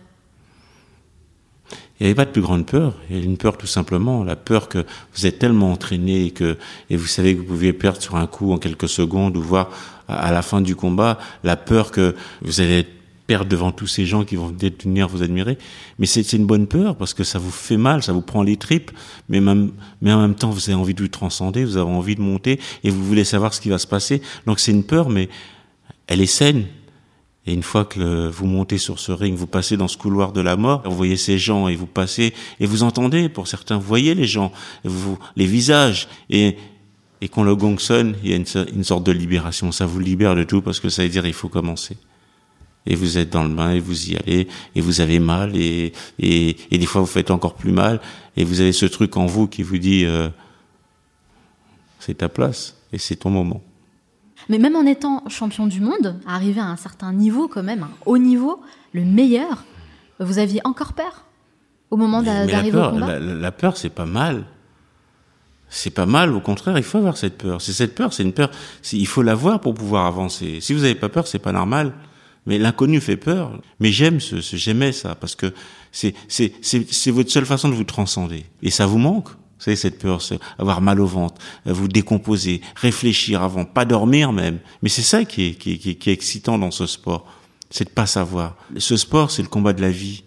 [1.99, 2.95] Il n'y avait pas de plus grande peur.
[3.09, 6.31] Il y a une peur tout simplement, la peur que vous êtes tellement entraîné et
[6.31, 6.57] que
[6.89, 9.69] et vous savez que vous pouviez perdre sur un coup en quelques secondes ou voir
[10.07, 12.87] à, la fin du combat, la peur que vous allez
[13.27, 15.57] perdre devant tous ces gens qui vont venir vous admirer.
[15.99, 18.55] Mais c'est une bonne peur parce que ça vous fait mal, ça vous prend les
[18.55, 18.91] tripes,
[19.27, 22.15] mais même mais en même temps vous avez envie de vous transcender, vous avez envie
[22.15, 24.21] de monter et vous voulez savoir ce qui va se passer.
[24.45, 25.27] Donc c'est une peur, mais
[26.07, 26.65] elle est saine.
[27.49, 30.39] Et une fois que vous montez sur ce ring, vous passez dans ce couloir de
[30.39, 33.87] la mort, vous voyez ces gens et vous passez et vous entendez, pour certains, vous
[33.87, 34.51] voyez les gens,
[34.83, 36.57] vous, les visages et
[37.21, 39.71] et quand le gong sonne, il y a une, une sorte de libération.
[39.71, 41.97] Ça vous libère de tout parce que ça veut dire il faut commencer.
[42.85, 45.91] Et vous êtes dans le bain et vous y allez et vous avez mal et
[46.19, 47.99] et, et des fois vous faites encore plus mal
[48.37, 50.29] et vous avez ce truc en vous qui vous dit euh,
[51.97, 53.63] c'est ta place et c'est ton moment.
[54.49, 57.91] Mais même en étant champion du monde, arrivé à un certain niveau quand même, un
[58.05, 58.61] haut niveau,
[58.93, 59.63] le meilleur,
[60.19, 61.25] vous aviez encore peur
[61.91, 64.45] au moment d'arriver au combat la, la- la peur, c'est pas mal.
[65.71, 67.61] C'est pas mal, au contraire, il faut avoir cette peur.
[67.61, 68.49] C'est cette peur, c'est une peur.
[68.91, 70.59] Il faut l'avoir pour pouvoir avancer.
[70.61, 71.93] Si vous avez pas peur, c'est pas normal.
[72.47, 73.61] Mais l'inconnu fait peur.
[73.79, 75.53] Mais j'aime ce, ce- j'aimais ça parce que
[75.91, 78.45] c'est c'est c'est c'est votre seule façon de vous transcender.
[78.63, 79.29] Et ça vous manque.
[79.59, 80.21] Vous savez cette peur,
[80.57, 81.35] avoir mal au ventre,
[81.67, 84.59] euh, vous décomposer, réfléchir avant, pas dormir même.
[84.81, 87.25] Mais c'est ça qui est qui est, qui est- excitant dans ce sport,
[87.69, 88.55] c'est de pas savoir.
[88.77, 90.23] Ce sport, c'est le combat de la vie.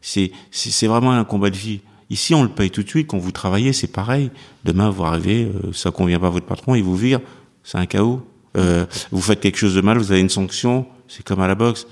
[0.00, 1.80] C'est c'est c'est vraiment un combat de vie.
[2.08, 3.06] Ici, on le paye tout de suite.
[3.06, 4.30] Quand vous travaillez, c'est pareil.
[4.64, 7.20] Demain, vous arrivez, euh, ça convient pas à votre patron, il vous vire.
[7.62, 8.26] C'est un chaos.
[8.56, 10.86] Euh, vous faites quelque chose de mal, vous avez une sanction.
[11.06, 11.86] C'est comme à la boxe.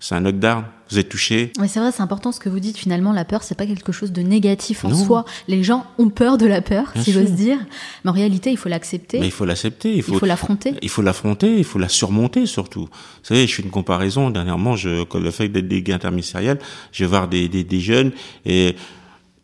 [0.00, 0.64] C'est un knockdown.
[0.92, 1.52] Vous êtes touché.
[1.58, 2.76] Oui, c'est vrai, c'est important ce que vous dites.
[2.76, 4.94] Finalement, la peur, c'est pas quelque chose de négatif en Non.
[5.04, 5.24] soi.
[5.48, 7.58] Les gens ont peur de la peur, Bien si j'ose dire.
[8.04, 9.18] Mais en réalité, il faut l'accepter.
[9.22, 9.96] Il faut l'accepter.
[9.96, 10.74] Il faut, l'affronter.
[10.82, 12.82] Il faut l'affronter, il faut la surmonter surtout.
[12.82, 12.88] Vous
[13.24, 14.28] savez, je fais une comparaison.
[14.28, 16.58] Dernièrement, je, comme le fait d'être délégué interministériel,
[16.92, 18.12] je vais voir des, des, des jeunes
[18.44, 18.76] et,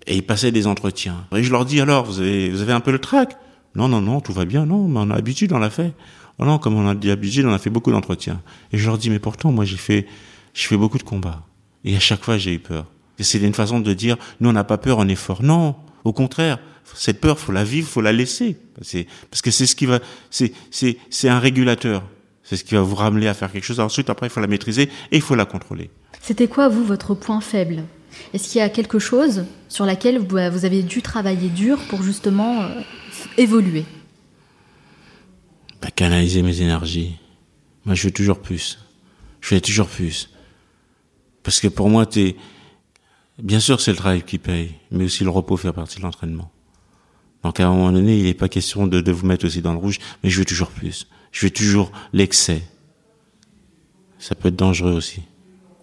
[0.07, 1.25] et ils passaient des entretiens.
[1.35, 3.37] Et je leur dis alors, vous avez, vous avez un peu le trac?
[3.75, 4.67] Non, non, non, tout va bien.
[4.67, 5.93] Non, mais on a l'habitude, on l'a fait.
[6.39, 8.41] Oh non, comme on a l'habitude, on a fait beaucoup d'entretiens.
[8.73, 10.07] Et je leur dis, mais pourtant, moi, j'ai fait,
[10.59, 11.45] je fais beaucoup de combats.
[11.85, 12.87] Et à chaque fois, j'ai eu peur.
[13.21, 15.43] C'est une façon de dire, nous, on n'a pas peur, on est fort.
[15.43, 16.59] Non, au contraire,
[16.95, 18.57] cette peur, faut la vivre, faut la laisser.
[18.83, 22.03] C'est parce que c'est ce qui va, c'est c'est c'est un régulateur.
[22.43, 23.79] C'est ce qui va vous ramener à faire quelque chose.
[23.79, 25.91] Ensuite, après, il faut la maîtriser et il faut la contrôler.
[26.23, 27.85] C'était quoi, vous, votre point faible?
[28.33, 32.03] Est-ce qu'il y a quelque chose sur laquelle vous, vous avez dû travailler dur pour
[32.03, 32.81] justement euh,
[33.37, 33.85] évoluer?
[35.83, 37.17] Bah, Canaliser mes énergies.
[37.85, 38.79] Moi, je veux toujours plus.
[39.43, 40.31] Je veux toujours plus.
[41.49, 42.37] Parce que pour moi, t'es,
[43.43, 46.53] bien sûr, c'est le travail qui paye, mais aussi le repos fait partie de l'entraînement.
[47.43, 49.73] Donc, à un moment donné, il n'est pas question de, de vous mettre aussi dans
[49.73, 51.09] le rouge, mais je veux toujours plus.
[51.33, 52.61] Je veux toujours l'excès.
[54.19, 55.23] Ça peut être dangereux aussi.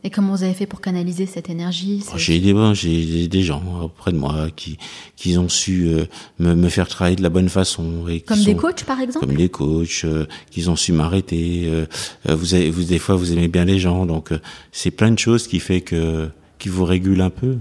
[0.05, 3.41] Et comment vous avez fait pour canaliser cette énergie Oh, J'ai des, bon, j'ai des
[3.41, 4.77] gens auprès de moi qui,
[5.15, 6.05] qui ont su euh,
[6.37, 8.07] me, me faire travailler de la bonne façon.
[8.07, 11.63] Et Comme des coachs, par exemple Comme des coachs, euh, qui ont su m'arrêter.
[11.65, 11.87] euh,
[12.29, 14.37] euh, vous, avez, vous, des fois, vous aimez bien les gens, donc euh,
[14.71, 17.57] c'est plein de choses qui fait que qui vous régulent un peu.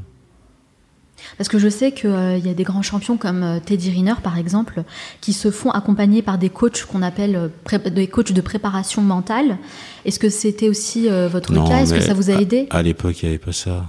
[1.38, 2.11] Parce que je sais qu'il
[2.44, 4.85] y a des grands champions comme euh, Teddy Riner, par exemple,
[5.20, 9.59] qui se font accompagner par des coachs qu'on appelle euh, des coachs de préparation mentale.
[10.05, 11.81] Est-ce que c'était aussi euh, votre Non, cas?
[11.83, 12.66] Est-ce que ça vous a aidé?
[12.70, 13.87] À, l'époque, il n'y avait pas ça.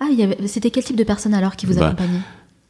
[0.00, 0.06] Ah,
[0.46, 2.20] c'était quel type de personne alors qui vous Bah, accompagnait?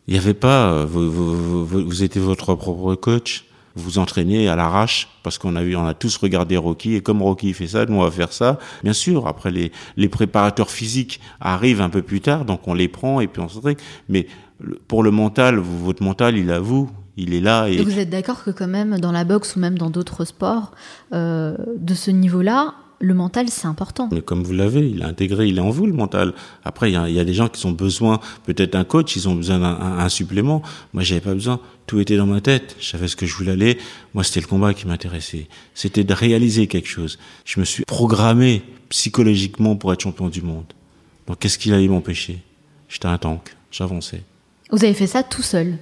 [0.07, 0.73] Il n'y avait pas.
[0.73, 3.45] euh, Vous, vous, vous, vous étiez votre propre coach?
[3.79, 7.23] Vous entraînez à l'arrache parce qu'on a vu, on a tous regardé Rocky et comme
[7.23, 8.59] Rocky fait ça, nous on va faire ça.
[8.83, 12.89] Bien sûr, après les, les préparateurs physiques arrivent un peu plus tard, donc on les
[12.89, 13.77] prend et puis on s'entraîne.
[14.09, 14.27] Mais
[14.89, 17.99] pour le mental, votre mental, il est à vous, il est là Et et vous
[17.99, 20.73] êtes d'accord que quand même dans la boxe ou même dans d'autres sports
[21.13, 24.09] euh, de ce niveau-là, le mental c'est important.
[24.13, 26.35] Mais comme vous l'avez, il est intégré, il est en vous le mental.
[26.65, 29.15] Après, il y a, il y a des gens qui ont besoin, peut-être un coach,
[29.17, 30.63] ils ont besoin d'un un- un supplément.
[30.93, 31.61] Moi, j'avais pas besoin.
[31.87, 32.77] Tout était dans ma tête.
[32.81, 33.79] Je savais ce que je voulais aller.
[34.15, 35.47] Moi, c'était le combat qui m'intéressait.
[35.75, 37.19] C'était de réaliser quelque chose.
[37.45, 40.65] Je me suis programmé psychologiquement pour être champion du monde.
[41.27, 42.41] Donc, qu'est-ce qui allait m'empêcher?
[42.89, 43.55] J'étais un tank.
[43.71, 44.23] J'avançais.
[44.71, 45.79] Vous avez fait ça tout seul?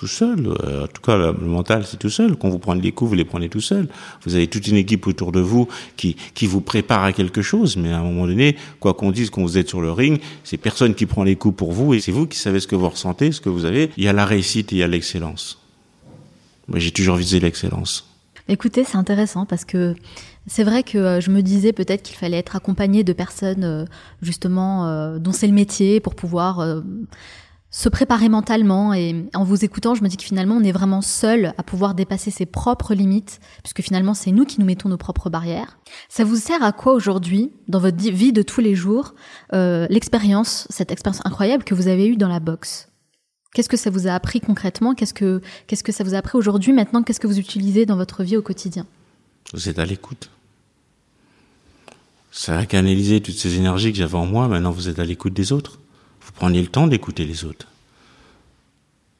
[0.00, 0.46] Tout seul.
[0.46, 2.34] euh, en tout cas, le, mental, c'est tout seul.
[2.34, 3.86] Quand vous prenez les coups, vous les prenez tout seul.
[4.24, 7.76] Vous avez toute une équipe autour de vous qui, qui vous prépare à quelque chose.
[7.76, 10.56] Mais à un moment donné, quoi qu'on dise quand vous êtes sur le ring, c'est
[10.56, 12.88] personne qui prend les coups pour vous et c'est vous qui savez ce que vous
[12.88, 13.90] ressentez, ce que vous avez.
[13.98, 15.60] Il y a la réussite et il y a l'excellence.
[16.66, 18.08] Moi, j'ai toujours visé l'excellence.
[18.48, 19.94] Écoutez, c'est intéressant parce que
[20.46, 23.84] c'est vrai que euh, je me disais peut-être qu'il fallait être accompagné de personnes euh,
[24.22, 26.82] justement dont c'est le métier pour pouvoir
[27.70, 28.92] se préparer mentalement.
[28.94, 31.94] Et en vous écoutant, je me dis que finalement, on est vraiment seul à pouvoir
[31.94, 35.78] dépasser ses propres limites, puisque finalement, c'est nous qui nous mettons nos propres barrières.
[36.08, 39.14] Ça vous sert à quoi aujourd'hui, dans votre vie de tous les jours,
[39.52, 42.88] euh, l'expérience, cette expérience incroyable que vous avez eue dans la boxe?
[43.52, 44.94] Qu'est-ce que ça vous a appris concrètement?
[44.94, 46.72] Qu'est-ce que qu'est-ce que ça vous a appris aujourd'hui?
[46.72, 48.86] Maintenant, qu'est-ce que vous utilisez dans votre vie au quotidien?
[49.52, 50.30] Vous êtes à l'écoute.
[52.30, 54.46] Ça a canalisé toutes ces énergies que j'avais en moi.
[54.46, 55.80] Maintenant, vous êtes à l'écoute des autres.
[56.20, 57.66] Vous prenez le temps d'écouter les autres.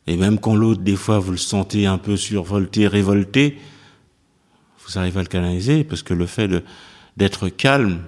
[0.07, 3.59] Et même quand l'autre, des fois, vous le sentez un peu survolté, révolté,
[4.87, 6.51] vous arrivez à le canaliser parce que le fait
[7.17, 8.01] d'être calme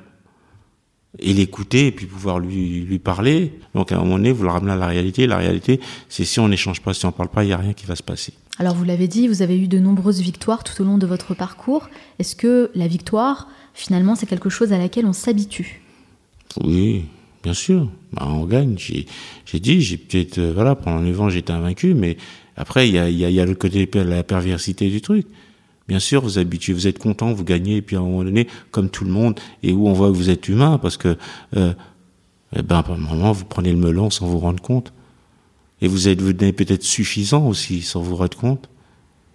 [1.19, 3.53] et l'écouter et puis pouvoir lui, lui parler.
[3.75, 5.27] Donc, à un moment donné, vous le ramenez à la réalité.
[5.27, 7.75] La réalité, c'est si on n'échange pas, si on parle pas, il n'y a rien
[7.75, 8.33] qui va se passer.
[8.59, 11.35] Alors vous l'avez dit, vous avez eu de nombreuses victoires tout au long de votre
[11.35, 11.89] parcours.
[12.19, 15.83] Est-ce que la victoire, finalement, c'est quelque chose à laquelle on s'habitue?
[16.63, 17.07] Oui,
[17.43, 17.89] bien sûr.
[18.13, 18.77] Bah, on gagne.
[18.79, 22.17] J'ai, dit, j'ai peut-être, euh, voilà, pendant 9 ans, j'étais invaincu, mais
[22.57, 24.89] après, il y a, il y, a, il y a le côté de la perversité
[24.89, 25.27] du truc.
[25.89, 28.47] Bien sûr, vous habituez, vous êtes content, vous gagnez, et puis à un moment donné,
[28.71, 31.17] comme tout le monde, et où on voit que vous êtes humain, parce que,
[31.57, 31.73] euh,
[32.55, 34.93] eh ben, à un moment, vous prenez le melon sans vous rendre compte.
[35.81, 38.69] Et vous êtes, vous devenez peut-être suffisant aussi, sans vous rendre compte.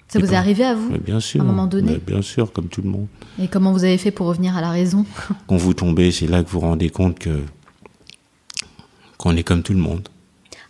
[0.07, 1.41] Ça Et vous est ben, arrivé à vous bien sûr.
[1.41, 3.07] À un moment donné bien sûr, comme tout le monde.
[3.41, 5.05] Et comment vous avez fait pour revenir à la raison?
[5.47, 7.41] Quand vous tombez, c'est là que vous vous rendez compte que,
[9.17, 10.07] qu'on est comme tout le monde.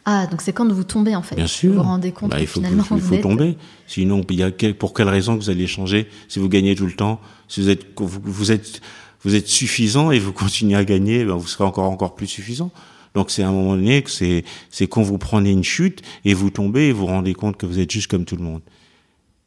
[0.06, 1.36] Ah, donc c'est quand vous tombez en fait.
[1.36, 1.72] Bien sûr.
[1.72, 3.22] Vous vous rendez compte Bah, que il faut, finalement il faut êtes...
[3.22, 3.58] tomber.
[3.88, 6.76] Sinon, il y a quel- pour quelle raison que vous allez changer Si vous gagnez
[6.76, 8.82] tout le temps, si vous êtes, vous, vous êtes,
[9.24, 12.72] vous êtes suffisant et vous continuez à gagner, ben vous serez encore encore plus suffisant.
[13.16, 16.34] Donc c'est à un moment donné que c'est c'est quand vous prenez une chute et
[16.34, 18.62] vous tombez et vous vous rendez compte que vous êtes juste comme tout le monde.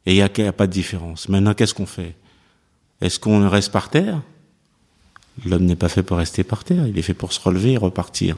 [0.05, 1.27] Et il y a, il y a pas de différence.
[1.29, 2.15] Maintenant, qu'est-ce qu'on fait?
[3.01, 4.21] Est-ce qu'on reste par terre?
[5.45, 6.85] L'homme n'est pas fait pour rester par terre.
[6.87, 8.35] Il est fait pour se relever et repartir.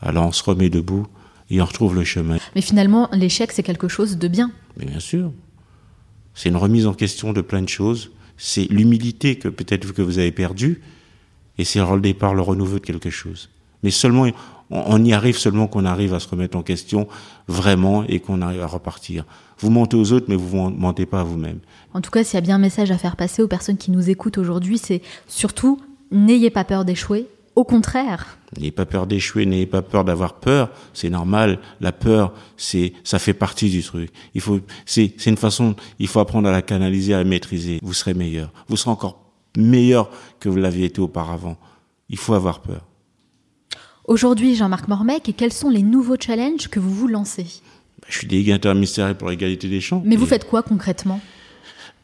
[0.00, 1.06] Alors on se remet debout
[1.50, 2.38] et on retrouve le chemin.
[2.54, 4.50] Mais finalement, l'échec, c'est quelque chose de bien.
[4.76, 5.32] Mais bien sûr.
[6.34, 8.12] C'est une remise en question de plein de choses.
[8.36, 10.80] C'est l'humilité que peut-être que vous avez perdue.
[11.58, 13.50] Et c'est le départ, le renouveau de quelque chose.
[13.82, 14.26] Mais seulement,
[14.70, 17.08] on, y arrive seulement qu'on arrive à se remettre en question
[17.48, 19.24] vraiment et qu'on arrive à repartir.
[19.58, 21.58] Vous mentez aux autres, mais vous ne mentez pas à vous-même.
[21.92, 23.90] En tout cas, s'il y a bien un message à faire passer aux personnes qui
[23.90, 25.80] nous écoutent aujourd'hui, c'est surtout
[26.12, 27.26] n'ayez pas peur d'échouer.
[27.56, 30.70] Au contraire, N'ayez pas peur d'échouer, n'ayez pas peur d'avoir peur.
[30.92, 31.60] C'est normal.
[31.80, 34.10] La peur, c'est, ça fait partie du truc.
[34.34, 37.78] Il faut, c'est, c'est une façon, il faut apprendre à la canaliser, à la maîtriser.
[37.82, 38.52] Vous serez meilleur.
[38.68, 40.10] Vous serez encore meilleur
[40.40, 41.56] que vous l'aviez été auparavant.
[42.08, 42.84] Il faut avoir peur.
[44.04, 47.44] Aujourd'hui, Jean-Marc Mormec, et quels sont les nouveaux challenges que vous vous lancez?
[47.44, 50.02] Ben, Je suis délégué interministériel pour l'égalité des chances.
[50.04, 51.20] Mais vous faites quoi concrètement?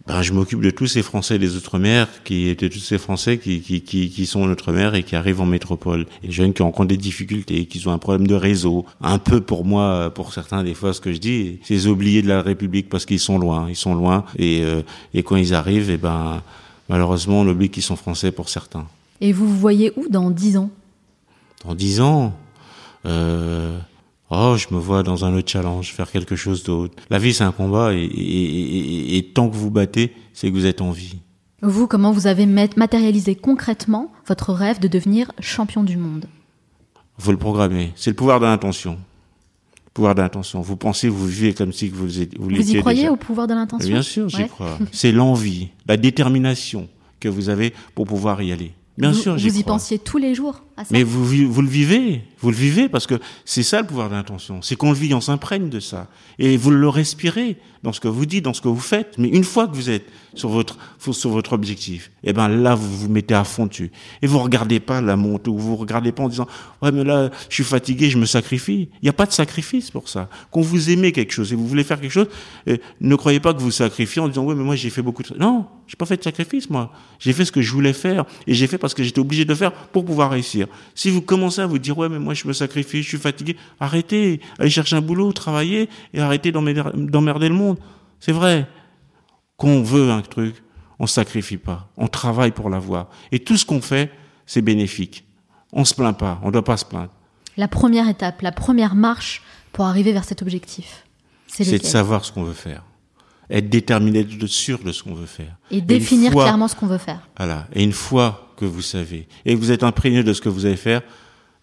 [0.06, 3.60] Ben, je m'occupe de tous ces Français des Outre-mer, qui de tous ces Français qui,
[3.60, 6.06] qui, qui, qui sont en Outre-mer et qui arrivent en métropole.
[6.22, 8.86] Et jeunes qui rencontrent des difficultés, qui ont un problème de réseau.
[9.00, 12.22] Un peu pour moi, pour certains, des fois, ce que je dis, c'est les oubliés
[12.22, 13.66] de la République parce qu'ils sont loin.
[13.68, 14.24] Ils sont loin.
[14.38, 16.40] Et, euh, et quand ils arrivent, et ben,
[16.88, 18.86] malheureusement, on oublie qu'ils sont Français pour certains.
[19.20, 20.70] Et vous vous voyez où dans 10 ans?
[21.64, 22.32] Dans dix ans,
[23.06, 23.76] euh,
[24.30, 26.94] oh, je me vois dans un autre challenge, faire quelque chose d'autre.
[27.10, 30.48] La vie, c'est un combat et, et, et- et- et tant que vous battez, c'est
[30.50, 31.18] que vous êtes en vie.
[31.62, 36.26] Vous, comment vous avez mat- matérialisé concrètement votre rêve de devenir champion du monde?
[37.18, 37.92] Vous le programmez.
[37.96, 38.98] C'est le pouvoir de l'intention.
[39.94, 40.60] Pouvoir de l'intention.
[40.60, 43.12] Vous pensez, vous vivez comme si vous, vous Vous l'étiez y croyez déjà.
[43.12, 43.88] au pouvoir de l'intention?
[43.88, 44.48] Bien sûr, j'y Ouais.
[44.48, 44.78] crois.
[44.92, 48.72] C'est l'envie, la détermination que vous avez pour pouvoir y aller.
[48.98, 49.74] Bien vous, sûr, j'y Vous y crois.
[49.74, 53.06] pensiez tous les jours à ça Mais vous, vous le vivez, vous le vivez parce
[53.06, 54.62] que c'est ça le pouvoir de l'intention.
[54.62, 56.08] C'est qu'on le vit, on s'imprègne de ça.
[56.38, 59.16] Et vous le respirez dans ce que vous dites, dans ce que vous faites.
[59.16, 62.96] Mais une fois que vous êtes sur votre, sur votre objectif, eh ben là, vous
[62.96, 63.92] vous mettez à fond dessus.
[64.22, 66.48] Et vous regardez pas la montée ou vous regardez pas en disant,
[66.82, 68.88] ouais, mais là, je suis fatigué, je me sacrifie.
[68.94, 70.28] Il n'y a pas de sacrifice pour ça.
[70.50, 72.26] Quand vous aimez quelque chose et vous voulez faire quelque chose,
[72.66, 75.22] eh, ne croyez pas que vous sacrifiez en disant, ouais, mais moi, j'ai fait beaucoup
[75.22, 75.38] de...
[75.38, 76.90] Non, j'ai pas fait de sacrifice, moi.
[77.20, 79.54] J'ai fait ce que je voulais faire et j'ai fait parce que j'étais obligé de
[79.54, 80.66] faire pour pouvoir réussir.
[80.96, 83.56] Si vous commencez à vous dire, ouais, mais moi, je me sacrifie, je suis fatigué,
[83.78, 87.75] arrêtez, allez chercher un boulot, travaillez et arrêtez d'emmerder le monde.
[88.20, 88.66] C'est vrai.
[89.56, 90.56] Quand on veut un truc,
[90.98, 91.88] on sacrifie pas.
[91.96, 93.08] On travaille pour l'avoir.
[93.32, 94.10] Et tout ce qu'on fait,
[94.46, 95.24] c'est bénéfique.
[95.72, 96.40] On se plaint pas.
[96.42, 97.10] On doit pas se plaindre.
[97.56, 101.04] La première étape, la première marche pour arriver vers cet objectif,
[101.46, 102.82] c'est de savoir ce qu'on veut faire.
[103.48, 105.56] Être déterminé, être sûr de ce qu'on veut faire.
[105.70, 107.28] Et définir fois- clairement ce qu'on veut faire.
[107.36, 107.66] Voilà.
[107.72, 110.66] Et une fois que vous savez et que vous êtes imprégné de ce que vous
[110.66, 111.02] allez faire,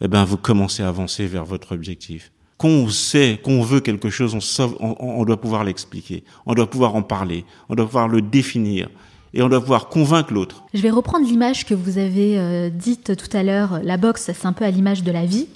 [0.01, 2.31] eh ben vous commencez à avancer vers votre objectif.
[2.63, 4.37] Quand on sait qu'on veut quelque chose,
[4.79, 8.87] on, on doit pouvoir l'expliquer, on doit pouvoir en parler, on doit pouvoir le définir
[9.33, 10.63] et on doit pouvoir convaincre l'autre.
[10.73, 13.81] Je vais reprendre l'image que vous avez euh, dite tout à l'heure.
[13.83, 15.49] La boxe, c'est un peu à l'image de la vie.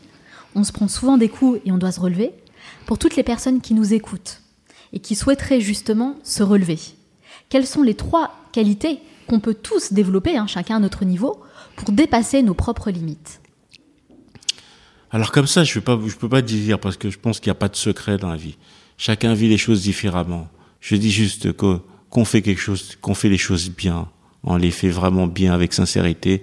[0.54, 2.34] On se prend souvent des coups et on doit se relever.
[2.86, 4.42] Pour toutes les personnes qui nous écoutent
[4.92, 6.78] et qui souhaiteraient justement se relever,
[7.48, 11.40] quelles sont les trois qualités qu'on peut tous développer, hein, chacun à notre niveau,
[11.78, 13.40] pour dépasser nos propres limites?
[15.12, 17.40] Alors comme ça, je ne peux pas, je peux pas dire parce que je pense
[17.40, 18.58] qu'il n'y a pas de secret dans la vie.
[18.98, 20.50] Chacun vit les choses différemment.
[20.82, 24.08] Je dis juste que qu'on fait quelque chose, qu'on fait les choses bien,
[24.44, 26.42] on les fait vraiment bien avec sincérité,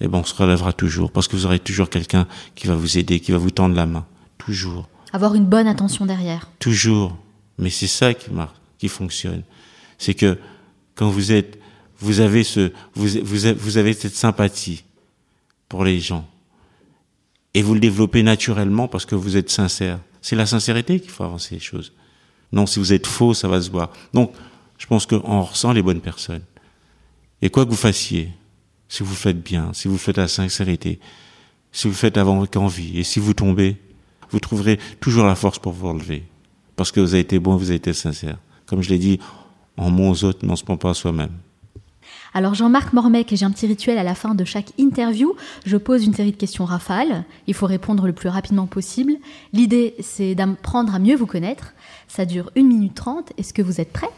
[0.00, 2.98] eh ben on se relèvera toujours parce que vous aurez toujours quelqu'un qui va vous
[2.98, 4.04] aider, qui va vous tendre la main,
[4.38, 6.48] toujours, Avoir une bonne attention derrière.
[6.58, 7.16] toujours.
[7.58, 9.42] Mais c'est ça qui marche, qui fonctionne.
[9.98, 10.38] C'est que
[10.96, 11.60] quand vous êtes,
[12.00, 14.82] vous avez ce, vous, vous avez cette sympathie
[15.68, 16.26] pour les gens
[17.54, 19.98] et vous le développez naturellement parce que vous êtes sincère.
[20.20, 21.92] C'est la sincérité qui faut avancer les choses.
[22.52, 23.90] Non, si vous êtes faux, ça va se voir.
[24.12, 24.32] Donc,
[24.78, 26.42] je pense qu'on ressent les bonnes personnes.
[27.40, 28.30] Et quoi que vous fassiez,
[28.88, 31.00] si vous faites bien, si vous faites à sincérité,
[31.72, 33.76] si vous faites avec envie, et si vous tombez,
[34.30, 36.24] vous trouverez toujours la force pour vous relever.
[36.76, 38.38] Parce que vous avez été bon, vous avez été sincère.
[38.66, 39.18] Comme je l'ai dit,
[39.76, 41.32] en ment aux autres, mais on se ment pas à soi-même.
[42.34, 45.36] Alors Jean-Marc Mormec, j'ai un petit rituel à la fin de chaque interview.
[45.66, 47.24] Je pose une série de questions rafales.
[47.46, 49.14] Il faut répondre le plus rapidement possible.
[49.52, 51.74] L'idée, c'est d'apprendre à mieux vous connaître.
[52.08, 53.32] Ça dure 1 minute 30.
[53.36, 54.08] Est-ce que vous êtes prêt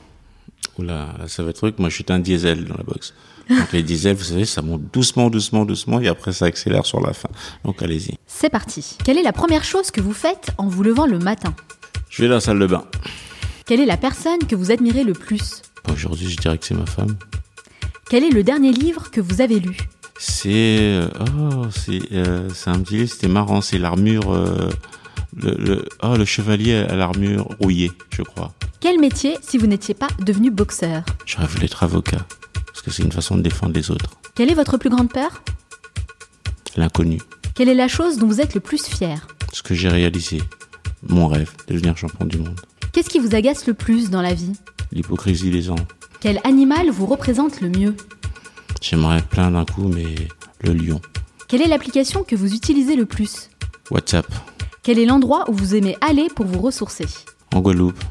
[0.78, 1.78] Oula, ça va être truc.
[1.78, 3.14] Moi, je suis un diesel dans la boxe.
[3.48, 7.00] Donc, les diesels, vous savez, ça monte doucement, doucement, doucement, et après, ça accélère sur
[7.00, 7.28] la fin.
[7.64, 8.16] Donc, allez-y.
[8.26, 8.96] C'est parti.
[9.04, 11.54] Quelle est la première chose que vous faites en vous levant le matin?
[12.10, 12.84] Je vais dans la salle de bain.
[13.66, 15.62] Quelle est la personne que vous admirez le plus?
[15.92, 17.16] Aujourd'hui, je dirais que c'est ma femme.
[18.08, 19.76] Quel est le dernier livre que vous avez lu
[20.18, 23.60] C'est, euh, oh, c'est, euh, c'est un petit livre, c'était marrant.
[23.60, 24.68] C'est l'armure, euh,
[25.36, 28.52] le, le, oh, le chevalier à l'armure rouillée, je crois.
[28.80, 32.26] Quel métier si vous n'étiez pas devenu boxeur J'aurais voulu être avocat.
[32.66, 34.10] Parce que c'est une façon de défendre les autres.
[34.34, 35.42] Quelle est votre plus grande peur
[36.76, 37.20] L'inconnu.
[37.54, 40.42] Quelle est la chose dont vous êtes le plus fier Ce que j'ai réalisé.
[41.08, 42.60] Mon rêve, devenir champion du monde.
[42.92, 44.52] Qu'est-ce qui vous agace le plus dans la vie
[44.92, 45.76] L'hypocrisie des gens.
[46.24, 47.94] Quel animal vous représente le mieux
[48.80, 50.06] J'aimerais plein d'un coup, mais
[50.62, 50.98] le lion.
[51.48, 53.50] Quelle est l'application que vous utilisez le plus
[53.90, 54.26] WhatsApp.
[54.82, 57.04] Quel est l'endroit où vous aimez aller pour vous ressourcer
[57.54, 58.02] En Guadeloupe.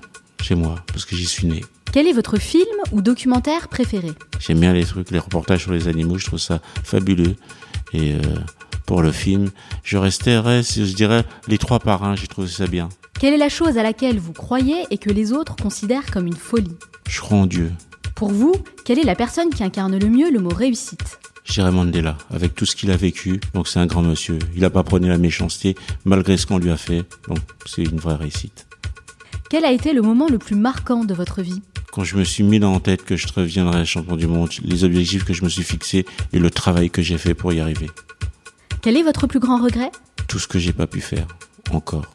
[0.44, 0.76] Chez moi.
[0.86, 1.66] Parce que j'y suis né.
[1.92, 5.88] Quel est votre film ou documentaire préféré J'aime bien les trucs, les reportages sur les
[5.88, 6.20] animaux.
[6.20, 7.36] Je trouve ça fabuleux.
[7.94, 8.20] Et euh,
[8.86, 9.50] pour le film,
[9.84, 12.16] je resterais, si je dirais, les trois parrains.
[12.16, 12.90] J'ai trouvé ça bien.
[13.20, 16.36] Quelle est la chose à laquelle vous croyez et que les autres considèrent comme une
[16.36, 16.78] folie
[17.10, 17.72] Je crois en Dieu.
[18.16, 18.54] Pour vous,
[18.86, 21.20] quelle est la personne qui incarne le mieux le mot réussite?
[21.46, 23.42] Je dirais Mandela, avec tout ce qu'il a vécu.
[23.54, 24.40] Donc c'est un grand monsieur.
[24.56, 27.06] Il n'a pas prôné la méchanceté malgré ce qu'on lui a fait.
[27.28, 28.68] Donc c'est une vraie réussite.
[29.50, 31.62] Quel a été le moment le plus marquant de votre vie?
[31.92, 34.84] Quand je me suis mis dans la tête que je reviendrais champion du monde, les
[34.84, 37.92] objectifs que je me suis fixés et le travail que j'ai fait pour y arriver.
[38.82, 39.92] Quel est votre plus grand regret?
[40.28, 41.28] Tout ce que j'ai pas pu faire,
[41.72, 42.06] encore.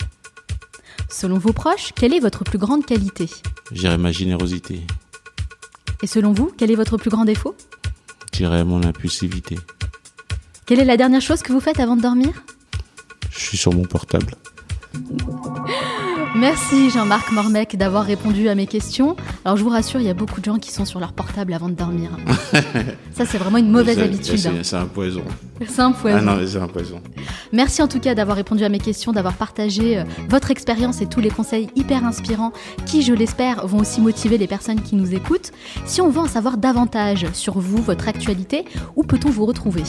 [1.08, 3.28] Selon vos proches, quelle est votre plus grande qualité?
[3.70, 4.80] Je dirais ma générosité.
[6.02, 7.56] Et selon vous, quel est votre plus grand défaut?
[8.32, 9.58] Je dirais mon impulsivité.
[10.66, 12.44] Quelle est la dernière chose que vous faites avant de dormir?
[13.30, 14.34] Je suis sur mon portable.
[16.36, 19.16] Merci Jean-Marc Mormec d'avoir répondu à mes questions.
[19.44, 21.52] Alors je vous rassure, il y a beaucoup de gens qui sont sur leur portable
[21.52, 22.10] avant de dormir.
[23.12, 24.38] Ça c'est vraiment une mauvaise habitude.
[24.62, 25.22] C'est un poison.
[25.66, 26.18] C'est un poison.
[26.18, 27.00] Ah non, c'est un poison.
[27.52, 31.06] Merci en tout cas d'avoir répondu à mes questions, d'avoir partagé euh, votre expérience et
[31.06, 32.52] tous les conseils hyper inspirants
[32.86, 35.52] qui, je l'espère, vont aussi motiver les personnes qui nous écoutent.
[35.86, 38.64] Si on veut en savoir davantage sur vous, votre actualité,
[38.96, 39.82] où peut-on vous retrouver?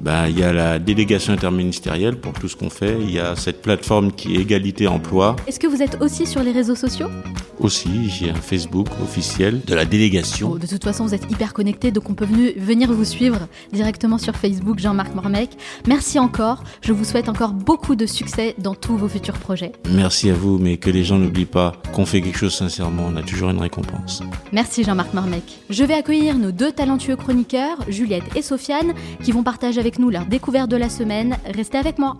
[0.00, 2.96] Bah, il y a la délégation interministérielle pour tout ce qu'on fait.
[3.00, 5.36] Il y a cette plateforme qui est égalité emploi.
[5.46, 7.08] Est-ce que vous êtes aussi sur les réseaux sociaux?
[7.58, 10.50] Aussi, j'ai un Facebook officiel de la délégation.
[10.50, 13.48] Bon, De toute façon, vous êtes hyper connectés, donc on peut venu- venir vous suivre
[13.72, 15.50] directement sur Facebook, Jean-Marc Mormec.
[15.88, 16.62] Merci encore.
[16.82, 19.72] Je vous souhaite encore beaucoup de succès dans tous vos futurs projets.
[19.92, 23.16] Merci à vous, mais que les gens n'oublient pas qu'on fait quelque chose sincèrement, on
[23.16, 24.22] a toujours une récompense.
[24.52, 25.42] Merci Jean-Marc Mormec.
[25.68, 28.92] Je vais accueillir nos deux talentueux chroniqueurs, Juliette et Sofiane,
[29.24, 31.38] qui vont partager avec nous leur découverte de la semaine.
[31.46, 32.18] Restez avec moi.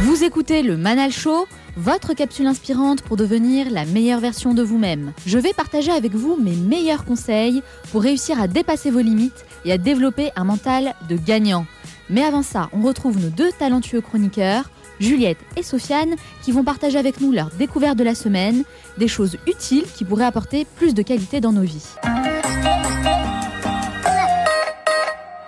[0.00, 5.12] Vous écoutez le Manal Show, votre capsule inspirante pour devenir la meilleure version de vous-même.
[5.26, 7.62] Je vais partager avec vous mes meilleurs conseils
[7.92, 11.66] pour réussir à dépasser vos limites et à développer un mental de gagnant.
[12.10, 16.98] Mais avant ça, on retrouve nos deux talentueux chroniqueurs, Juliette et Sofiane, qui vont partager
[16.98, 18.64] avec nous leur découverte de la semaine,
[18.96, 21.86] des choses utiles qui pourraient apporter plus de qualité dans nos vies.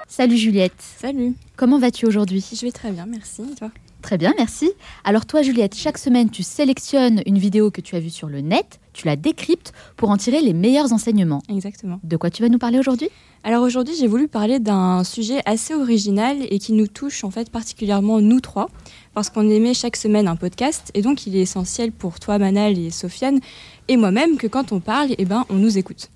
[0.06, 2.44] Salut Juliette, Salut, comment vas-tu aujourd'hui?
[2.52, 3.42] Je vais très bien, merci.
[3.50, 3.70] Et toi?
[4.02, 4.70] Très bien, merci.
[5.04, 8.40] Alors toi, Juliette, chaque semaine, tu sélectionnes une vidéo que tu as vue sur le
[8.42, 11.42] net, tu la décryptes pour en tirer les meilleurs enseignements.
[11.48, 12.00] Exactement.
[12.04, 13.08] De quoi tu vas nous parler aujourd'hui?
[13.44, 17.48] Alors aujourd'hui, j'ai voulu parler d'un sujet assez original et qui nous touche en fait
[17.48, 18.68] particulièrement nous trois,
[19.14, 22.78] parce qu'on émet chaque semaine un podcast et donc il est essentiel pour toi, Manal
[22.78, 23.40] et Sofiane
[23.88, 26.10] et moi-même que quand on parle, eh ben, on nous écoute.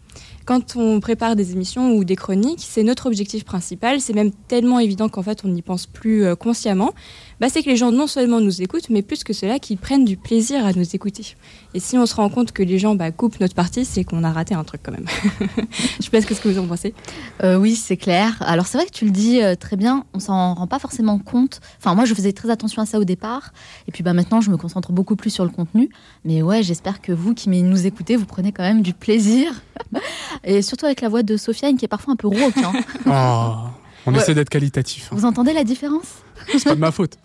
[0.44, 4.02] Quand on prépare des émissions ou des chroniques, c'est notre objectif principal.
[4.02, 6.92] C'est même tellement évident qu'en fait on n'y pense plus euh, consciemment.
[7.40, 10.04] Bah, c'est que les gens non seulement nous écoutent, mais plus que cela, qu'ils prennent
[10.04, 11.34] du plaisir à nous écouter.
[11.74, 14.22] Et si on se rend compte que les gens bah, coupent notre partie, c'est qu'on
[14.24, 15.06] a raté un truc quand même.
[15.98, 16.94] Je sais pas ce que vous en pensez.
[17.42, 18.36] Euh, Oui, c'est clair.
[18.40, 21.18] Alors c'est vrai que tu le dis euh, très bien, on s'en rend pas forcément
[21.18, 21.60] compte.
[21.78, 23.52] Enfin, moi, je faisais très attention à ça au départ.
[23.88, 25.90] Et puis bah, maintenant, je me concentre beaucoup plus sur le contenu.
[26.24, 29.52] Mais ouais, j'espère que vous qui nous écoutez, vous prenez quand même du plaisir.
[30.44, 32.56] Et surtout avec la voix de Sofiane qui est parfois un peu rauque.
[32.58, 32.72] hein.
[33.06, 33.68] Oh,
[34.06, 34.18] on Ouais.
[34.20, 35.08] essaie d'être qualitatif.
[35.10, 35.16] hein.
[35.16, 36.22] Vous entendez la différence?
[36.52, 37.18] C'est pas de ma faute.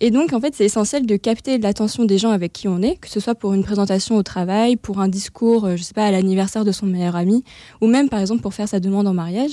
[0.00, 2.96] Et donc, en fait, c'est essentiel de capter l'attention des gens avec qui on est,
[2.96, 6.04] que ce soit pour une présentation au travail, pour un discours, euh, je sais pas,
[6.04, 7.44] à l'anniversaire de son meilleur ami,
[7.80, 9.52] ou même, par exemple, pour faire sa demande en mariage.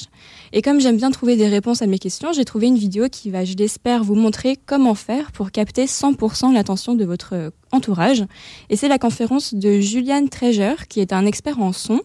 [0.52, 3.30] Et comme j'aime bien trouver des réponses à mes questions, j'ai trouvé une vidéo qui
[3.30, 8.26] va, je l'espère, vous montrer comment faire pour capter 100% l'attention de votre euh, entourage.
[8.70, 12.02] Et c'est la conférence de Julian Treasure, qui est un expert en son.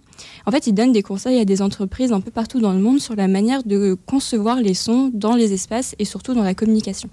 [0.46, 3.00] En fait, il donne des conseils à des entreprises un peu partout dans le monde
[3.00, 7.10] sur la manière de concevoir les sons dans les espaces et surtout dans la communication.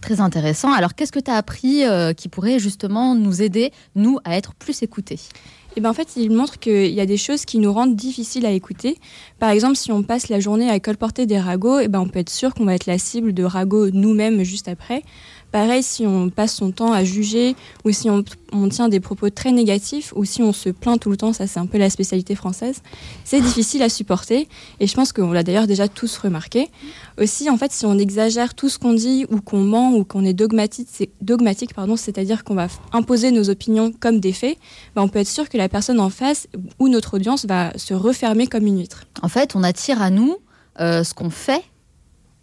[0.00, 0.72] Très intéressant.
[0.72, 4.54] Alors qu'est-ce que tu as appris euh, qui pourrait justement nous aider, nous, à être
[4.54, 5.18] plus écoutés?
[5.76, 8.46] Et ben en fait, il montre qu'il y a des choses qui nous rendent difficiles
[8.46, 8.98] à écouter.
[9.38, 12.18] Par exemple, si on passe la journée à colporter des ragots, et ben on peut
[12.18, 15.02] être sûr qu'on va être la cible de ragots nous-mêmes juste après.
[15.50, 18.22] Pareil, si on passe son temps à juger ou si on,
[18.68, 21.58] tient des propos très négatifs ou si on se plaint tout le temps, ça c'est
[21.58, 22.82] un peu la spécialité française,
[23.24, 24.46] c'est difficile à supporter
[24.78, 26.68] et je pense qu'on l'a d'ailleurs déjà tous remarqué.
[27.18, 30.24] Aussi, en fait, si on exagère tout ce qu'on dit ou qu'on ment ou qu'on
[30.24, 34.58] est dogmatique, c'est- dogmatique pardon, c'est-à-dire qu'on va imposer nos opinions comme des faits,
[34.94, 36.46] ben, on peut être sûr que la personne en face
[36.78, 39.04] ou notre audience va se refermer comme une huître.
[39.22, 40.36] En fait, on attire à nous
[40.80, 41.62] euh, ce qu'on fait.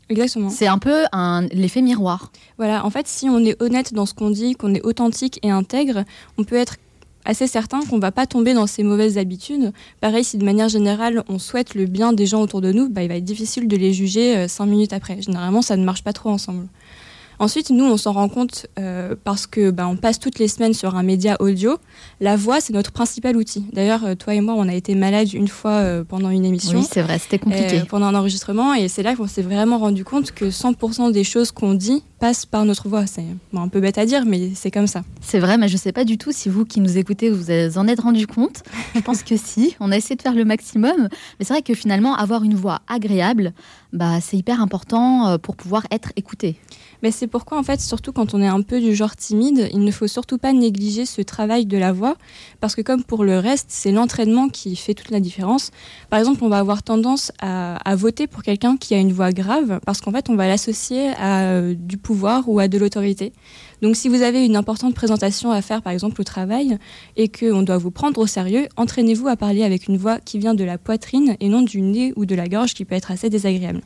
[0.10, 0.50] Exactement.
[0.50, 2.32] C'est un peu un, l'effet miroir.
[2.58, 5.50] Voilà, en fait, si on est honnête dans ce qu'on dit, qu'on est authentique et
[5.50, 6.04] intègre,
[6.38, 6.76] on peut être
[7.26, 9.74] assez certain qu'on va pas tomber dans ces mauvaises habitudes.
[10.00, 13.02] Pareil, si de manière générale, on souhaite le bien des gens autour de nous, bah,
[13.02, 15.22] il va être difficile de les juger euh, cinq minutes après.
[15.22, 16.68] Généralement, ça ne marche pas trop ensemble.
[17.40, 20.74] Ensuite, nous, on s'en rend compte euh, parce que bah, on passe toutes les semaines
[20.74, 21.78] sur un média audio.
[22.22, 23.66] La voix, c'est notre principal outil.
[23.74, 26.80] D'ailleurs, euh, toi et moi, on a été malades une fois euh, pendant une émission.
[26.80, 27.82] Oui, c'est vrai, c'était compliqué.
[27.82, 31.24] euh, pendant un enregistrement, et c'est là qu'on s'est vraiment rendu compte que 100% des
[31.24, 33.06] choses qu'on dit passent par notre voix.
[33.06, 35.04] C'est bon, un peu bête à dire, mais c'est comme ça.
[35.22, 37.78] C'est vrai, mais je ne sais pas du tout si vous qui nous écoutez, vous
[37.78, 38.64] en êtes rendu compte.
[38.96, 41.10] Je pense que si, on a essayé de faire le maximum.
[41.40, 43.54] Mais c'est vrai que finalement, avoir une voix agréable,
[43.92, 46.58] bah, c'est hyper important pour pouvoir être écouté.
[47.06, 49.82] Mais c'est pourquoi, en fait, surtout quand on est un peu du genre timide, il
[49.82, 52.16] ne faut surtout pas négliger ce travail de la voix,
[52.62, 55.70] parce que comme pour le reste, c'est l'entraînement qui fait toute la différence.
[56.10, 59.32] Par exemple, on va avoir tendance à, à voter pour quelqu'un qui a une voix
[59.32, 63.34] grave, parce qu'en fait, on va l'associer à euh, du pouvoir ou à de l'autorité.
[63.84, 66.80] Donc, si vous avez une importante présentation à faire, par exemple, au travail,
[67.18, 70.56] et qu'on doit vous prendre au sérieux, entraînez-vous à parler avec une voix qui vient
[70.56, 73.30] de la poitrine et non du nez ou de la gorge, qui peut être assez
[73.30, 73.82] désagréable.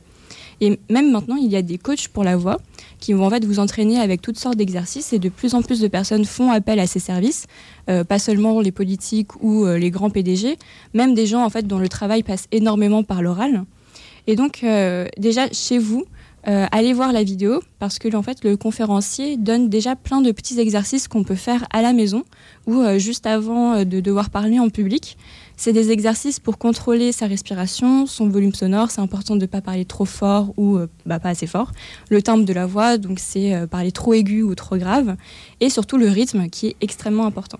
[0.60, 2.58] Et même maintenant, il y a des coachs pour la voix
[3.00, 5.80] qui vont en fait vous entraîner avec toutes sortes d'exercices et de plus en plus
[5.80, 7.46] de personnes font appel à ces services,
[7.88, 10.56] euh, pas seulement les politiques ou euh, les grands PDG,
[10.94, 13.64] même des gens en fait dont le travail passe énormément par l'oral.
[14.26, 16.04] Et donc euh, déjà chez vous,
[16.44, 20.58] allez voir la vidéo parce que en fait le conférencier donne déjà plein de petits
[20.58, 22.24] exercices qu'on peut faire à la maison
[22.66, 25.18] ou juste avant de devoir parler en public.
[25.62, 28.90] C'est des exercices pour contrôler sa respiration, son volume sonore.
[28.90, 31.72] C'est important de ne pas parler trop fort ou euh, bah, pas assez fort.
[32.08, 35.16] Le timbre de la voix, donc c'est euh, parler trop aigu ou trop grave.
[35.60, 37.58] Et surtout le rythme qui est extrêmement important.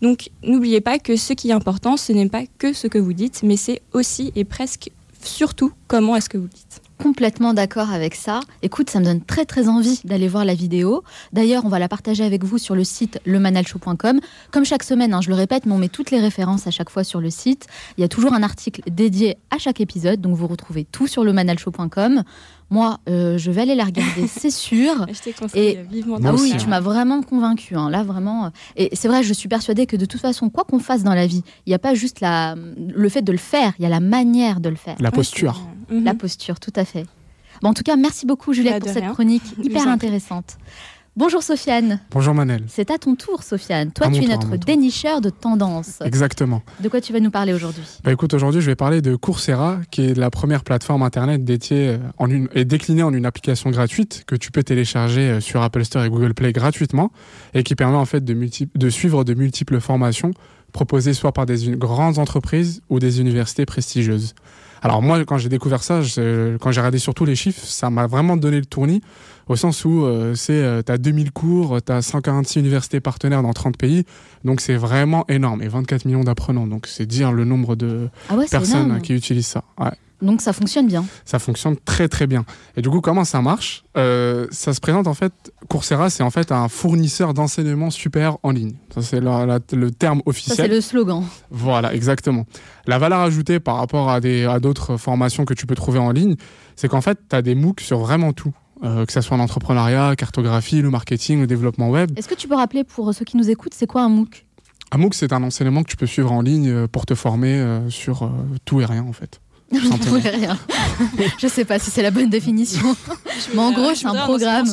[0.00, 3.12] Donc n'oubliez pas que ce qui est important, ce n'est pas que ce que vous
[3.12, 4.90] dites, mais c'est aussi et presque
[5.22, 6.80] surtout comment est-ce que vous dites.
[6.98, 8.40] Complètement d'accord avec ça.
[8.62, 11.02] Écoute, ça me donne très très envie d'aller voir la vidéo.
[11.32, 14.20] D'ailleurs, on va la partager avec vous sur le site lemanalshow.com.
[14.50, 16.90] Comme chaque semaine, hein, je le répète, mais on met toutes les références à chaque
[16.90, 17.66] fois sur le site.
[17.96, 21.24] Il y a toujours un article dédié à chaque épisode, donc vous retrouvez tout sur
[21.24, 22.22] lemanalshow.com.
[22.70, 25.06] Moi, euh, je vais aller la regarder, c'est sûr.
[25.10, 26.18] Je t'ai conseillé Et- vivement.
[26.24, 27.74] Ah oui, tu m'as vraiment convaincu.
[27.74, 28.50] Là, vraiment.
[28.76, 31.26] Et c'est vrai, je suis persuadée que de toute façon, quoi qu'on fasse dans la
[31.26, 33.88] vie, il n'y a pas juste la, le fait de le faire, il y a
[33.88, 34.96] la manière de le faire.
[35.00, 35.60] La posture.
[35.88, 36.00] Vrai.
[36.04, 36.18] La Mhm.
[36.18, 37.06] posture, tout à fait.
[37.62, 40.58] Bon, en tout cas, merci beaucoup, Juliette, Bah, pour cette chronique hyper intéressante.
[41.16, 41.98] Bonjour, Sofiane.
[42.12, 42.62] Bonjour Manel.
[42.68, 43.90] C'est à ton tour, Sofiane.
[43.90, 45.98] Toi, À tu es tour, notre dénicheur de tendances.
[46.04, 46.62] Exactement.
[46.78, 47.82] De quoi tu vas nous parler aujourd'hui?
[48.04, 51.88] Bah écoute, aujourd'hui, je vais parler de Coursera, qui est la première plateforme internet dédiée
[51.88, 55.60] euh, en une, et déclinée en une application gratuite que tu peux télécharger euh, sur
[55.60, 57.10] Apple Store et Google Play gratuitement
[57.52, 60.30] et qui permet en fait de, multi- de suivre de multiples formations
[60.70, 64.34] proposées soit par des grandes entreprises ou des universités prestigieuses.
[64.82, 68.06] Alors moi, quand j'ai découvert ça, je- quand j'ai regardé surtout les chiffres, ça m'a
[68.06, 69.00] vraiment donné le tournis,
[69.48, 73.76] au sens où euh, c'est, euh, t'as 2000 cours, t'as 146 universités partenaires dans 30
[73.76, 74.04] pays,
[74.44, 78.36] donc c'est vraiment énorme, et 24 millions d'apprenants, donc c'est dire le nombre de Ah
[78.36, 79.64] ouais, personnes qui utilisent ça.
[79.80, 79.90] Ouais,
[80.20, 81.04] Donc ça fonctionne bien.
[81.24, 82.44] ça fonctionne très très bien.
[82.76, 83.84] Et du coup, comment ça marche?
[83.96, 85.32] Euh, Ça se présente en fait,
[85.68, 88.72] Coursera, c'est en fait un fournisseur d'enseignement super en ligne.
[88.94, 90.70] Ça c'est la- la- le terme Ça, c'est officiel.
[90.72, 91.24] le slogan.
[91.50, 92.46] Voilà, exactement.
[92.86, 96.10] La valeur ajoutée par rapport à des à d'autres formations que tu peux trouver en
[96.10, 96.34] ligne,
[96.74, 98.52] c'est qu'en fait, tu as des MOOC sur vraiment tout.
[98.84, 102.10] Euh, que ce soit l'entrepreneuriat, cartographie, le marketing, le développement web.
[102.16, 104.46] Est-ce que tu peux rappeler pour ceux qui nous écoutent, c'est quoi un MOOC?
[104.92, 107.80] Un MOOC, c'est un enseignement que tu peux suivre en ligne euh, pour te former
[107.88, 108.30] sur
[108.64, 109.40] tout et rien, en fait.
[109.70, 110.58] Tout et rien.
[111.38, 112.96] Je sais pas si c'est la bonne définition.
[113.26, 114.66] Je Mais en gros, je c'est un programme.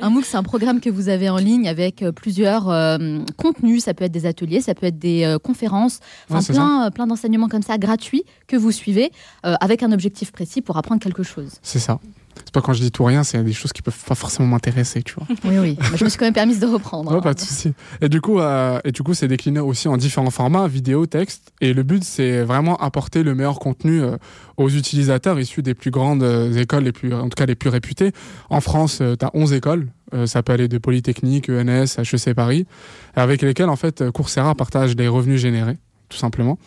[0.00, 3.84] Un MOOC, c'est un programme que vous avez en ligne avec euh, plusieurs euh, contenus.
[3.84, 6.90] Ça peut être des ateliers, ça peut être des euh, conférences, enfin Ouais, plein, euh,
[6.90, 9.10] plein d'enseignements comme ça gratuits que vous suivez
[9.44, 11.52] euh, avec un objectif précis pour apprendre quelque chose.
[11.62, 11.98] C'est ça.
[12.44, 14.48] C'est pas quand je dis tout ou rien, c'est des choses qui peuvent pas forcément
[14.48, 15.26] m'intéresser, tu vois.
[15.44, 15.78] Oui, oui.
[15.96, 17.10] Je me suis quand même permise de reprendre.
[17.10, 17.20] Ouais, hein.
[17.20, 17.72] pas de souci.
[18.00, 21.52] Et du coup, euh, et du coup, c'est décliné aussi en différents formats, vidéo, texte.
[21.60, 24.16] Et le but, c'est vraiment apporter le meilleur contenu euh,
[24.56, 27.68] aux utilisateurs issus des plus grandes euh, écoles, les plus, en tout cas les plus
[27.70, 28.12] réputées.
[28.50, 29.88] En France, tu as 11 écoles.
[30.24, 32.66] Ça peut aller de Polytechnique, ENS, HEC Paris,
[33.14, 35.76] avec lesquelles en fait Coursera partage des revenus générés,
[36.08, 36.58] tout simplement.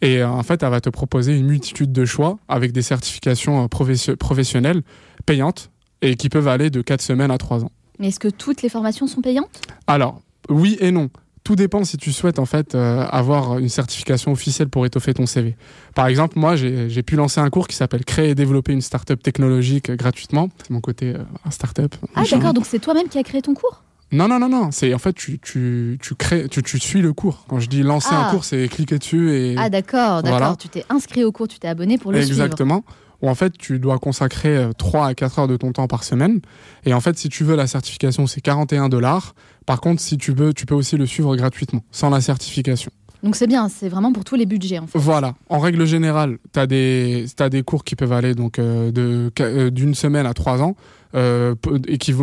[0.00, 4.16] Et en fait, elle va te proposer une multitude de choix avec des certifications professio-
[4.16, 4.80] professionnelles
[5.26, 5.70] payantes
[6.02, 7.70] et qui peuvent aller de 4 semaines à 3 ans.
[7.98, 9.60] Mais est-ce que toutes les formations sont payantes?
[9.86, 11.10] Alors, oui et non.
[11.44, 15.26] Tout dépend si tu souhaites en fait euh, avoir une certification officielle pour étoffer ton
[15.26, 15.56] CV.
[15.94, 19.22] Par exemple, moi, j'ai pu lancer un cours qui s'appelle Créer et développer une startup
[19.22, 20.48] technologique gratuitement.
[20.58, 21.94] C'est mon côté euh, startup.
[22.16, 23.84] Ah d'accord, donc c'est toi-même qui as créé ton cours?
[24.12, 24.70] Non, non, non, non.
[24.72, 27.44] C'est en fait tu, tu, tu crées, tu, tu suis le cours.
[27.48, 28.26] Quand je dis lancer Ah.
[28.26, 30.38] un cours, c'est cliquer dessus et Ah d'accord, d'accord.
[30.38, 30.56] Voilà.
[30.56, 32.42] Tu t'es inscrit au cours, tu t'es abonné pour le suivre.
[32.42, 32.84] Exactement.
[33.22, 36.04] Où en fait, tu dois consacrer euh, 3 à 4 heures de ton temps par
[36.04, 36.40] semaine.
[36.84, 39.34] Et en fait, si tu veux la certification, c'est 41 dollars.
[39.64, 42.90] Par contre, si tu veux, tu peux aussi le suivre gratuitement, sans la certification.
[43.22, 44.98] Donc c'est bien, c'est vraiment pour tous les budgets en fait.
[44.98, 45.34] Voilà.
[45.48, 49.32] En règle générale, tu as des, t'as des cours qui peuvent aller donc euh, de
[49.40, 50.76] euh, d'une semaine à trois ans.
[51.14, 52.14] Euh, pe- et qui,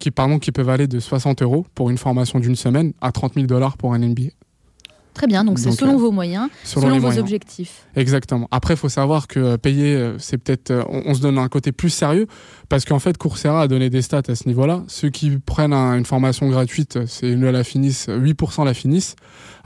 [0.00, 3.34] qui, pardon, qui peuvent aller de 60 euros pour une formation d'une semaine à 30
[3.34, 4.30] 000 dollars pour un MBA.
[5.20, 7.18] Très bien, donc c'est selon euh, vos moyens, Selon, vos moyens.
[7.18, 7.86] objectifs.
[7.94, 8.48] Exactement.
[8.50, 11.48] Après, il faut savoir que payer, euh, c'est peut-être, euh, on, on se donne un
[11.48, 12.26] côté plus sérieux
[12.70, 14.82] parce qu'en fait, Coursera a donné des stats à ce niveau-là.
[14.88, 19.14] Ceux qui prennent un- une formation gratuite, c'est la finissent, 8% la finissent,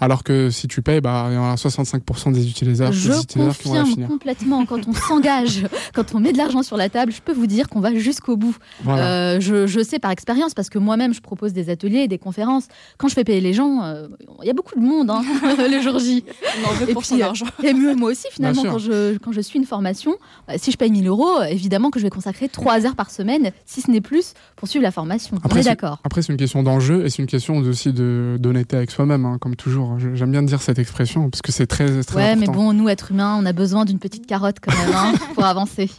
[0.04, 3.20] alors que si tu payes, bah, il y en a 65% des utilisateurs, Je des
[3.20, 4.08] utilisateurs qui vont la confirme finir.
[4.08, 7.46] complètement, quand on s'engage, quand on met de l'argent sur la table, je peux vous
[7.46, 8.56] dire qu'on va jusqu'au bout.
[8.82, 9.06] Voilà.
[9.34, 12.18] Euh, je, je sais par expérience, parce que moi-même, je propose des ateliers et des
[12.18, 12.66] conférences.
[12.98, 14.08] Quand je fais payer les gens, euh,
[14.42, 15.22] il y a beaucoup de monde hein,
[15.58, 16.24] le jour J.
[16.62, 17.46] On en veut Et pour son puis, euh, argent.
[17.62, 20.76] Et mieux, moi aussi, finalement, quand je, quand je suis une formation, bah, si je
[20.76, 24.00] paye 1000 euros, évidemment que je vais consacrer 3 heures par semaine, si ce n'est
[24.00, 24.34] plus,
[24.64, 25.36] pour suivre la formation.
[25.42, 25.98] on Après, est d'accord.
[26.04, 29.56] Après, c'est une question d'enjeu et c'est une question aussi d'honnêteté avec soi-même, hein, comme
[29.56, 29.98] toujours.
[30.14, 33.10] J'aime bien dire cette expression parce que c'est très, très Ouais, mais bon, nous, êtres
[33.10, 35.90] humains, on a besoin d'une petite carotte quand même hein, pour avancer.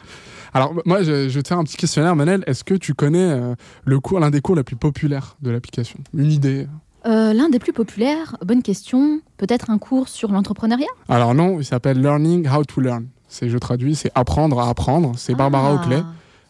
[0.51, 2.43] Alors, moi, je, je vais te faire un petit questionnaire, Manel.
[2.47, 3.53] Est-ce que tu connais euh,
[3.83, 5.99] le cours, l'un des cours les plus populaires de l'application?
[6.15, 6.67] Une idée?
[7.05, 10.87] Euh, L'un des plus populaires, bonne question, peut-être un cours sur l'entrepreneuriat?
[11.07, 13.05] Alors non, il s'appelle Learning How to Learn.
[13.27, 15.11] C'est, je traduis, c'est apprendre à apprendre.
[15.17, 15.73] C'est Barbara Ah.
[15.75, 16.01] Oakley.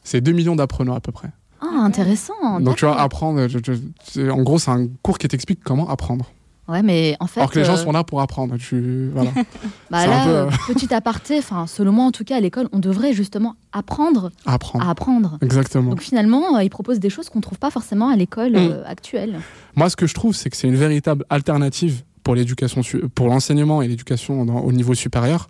[0.07, 1.29] C'est 2 millions d'apprenants à peu près.
[1.73, 2.59] Ah, intéressant.
[2.59, 3.05] Donc tu vois, d'accord.
[3.05, 6.25] apprendre, je- je- c'est- en gros, c'est un cours qui t'explique comment apprendre.
[6.67, 7.41] Ouais, mais en fait.
[7.41, 8.57] Alors que les gens euh, sont là pour apprendre.
[8.57, 9.29] Tu, voilà.
[9.91, 12.79] bah là, peu, euh, petit aparté, enfin, selon moi en tout cas, à l'école, on
[12.79, 14.83] devrait justement apprendre apprendre.
[14.83, 15.37] à apprendre.
[15.43, 15.91] Exactement.
[15.91, 18.55] Donc finalement, euh, ils proposent des choses qu'on ne trouve pas forcément à l'école Mm.
[18.71, 19.39] euh, actuelle.
[19.75, 22.81] Moi, ce que je trouve, c'est que c'est une véritable alternative pour l'éducation,
[23.13, 25.47] pour l'enseignement et l'éducation au niveau supérieur.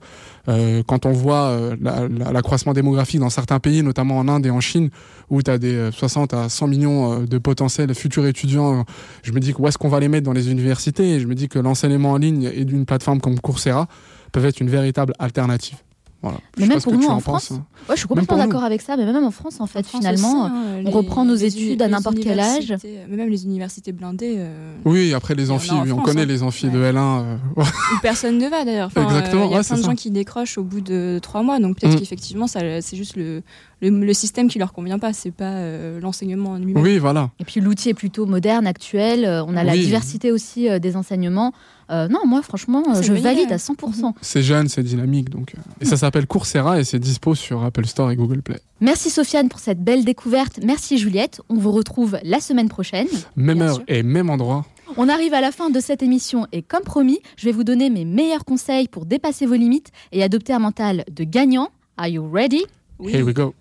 [0.47, 4.45] Euh, quand on voit euh, la- la- l'accroissement démographique dans certains pays, notamment en Inde
[4.45, 4.89] et en Chine,
[5.29, 8.83] où tu as des euh, 60 à 100 millions euh, de potentiels futurs étudiants, euh,
[9.23, 11.15] je me dis où est-ce qu'on va les mettre dans les universités?
[11.15, 13.87] Et je me dis que l'enseignement en ligne et d'une plateforme comme Coursera
[14.31, 15.77] peuvent être une véritable alternative.
[16.25, 16.39] Voilà.
[16.57, 17.65] Mais même pour nous en en France, penses, hein.
[17.87, 20.01] Ouais, je suis complètement d'accord avec ça, mais même en France, en fait, En France
[20.01, 22.73] finalement, aussi, hein, on les- reprend nos études à n'importe quel âge.
[23.09, 26.25] mais Même les universités blindées, euh, Oui, après les amphis, oui, on France, connaît hein.
[26.25, 26.71] les amphis Ouais.
[26.73, 26.97] de L1.
[26.97, 28.87] euh, où personne ne va d'ailleurs.
[28.87, 29.87] Enfin, Exactement, euh, Il y a ouais, plein de ça.
[29.87, 31.99] gens qui décrochent au bout de trois mois, donc peut-être Mm.
[31.99, 33.43] qu'effectivement, ça- c'est juste le,
[33.81, 36.81] le, le système qui leur convient pas, c'est pas euh, l'enseignement en lui-même.
[36.81, 37.29] oui, voilà.
[37.39, 39.25] Et puis l'outil est plutôt moderne, actuel.
[39.47, 41.53] On a la diversité aussi des enseignements.
[41.91, 44.13] Euh, non, moi, franchement, euh, C'est je valide à 100%.
[44.21, 45.29] C'est jeune, c'est dynamique.
[45.29, 48.59] Donc, euh, Et ça s'appelle Coursera et c'est dispo sur Apple Store et Google Play.
[48.81, 50.59] Merci Sofiane pour cette belle découverte.
[50.63, 51.41] Merci Juliette.
[51.49, 53.07] On vous retrouve la semaine prochaine.
[53.35, 53.83] Même Bien heure sûr.
[53.87, 54.65] et même endroit.
[54.97, 57.89] On arrive à la fin de cette émission et comme promis, je vais vous donner
[57.89, 61.69] mes meilleurs conseils pour dépasser vos limites et adopter un mental de gagnant.
[61.97, 62.63] Are you ready?
[62.99, 63.11] Oui.
[63.13, 63.53] Here we go.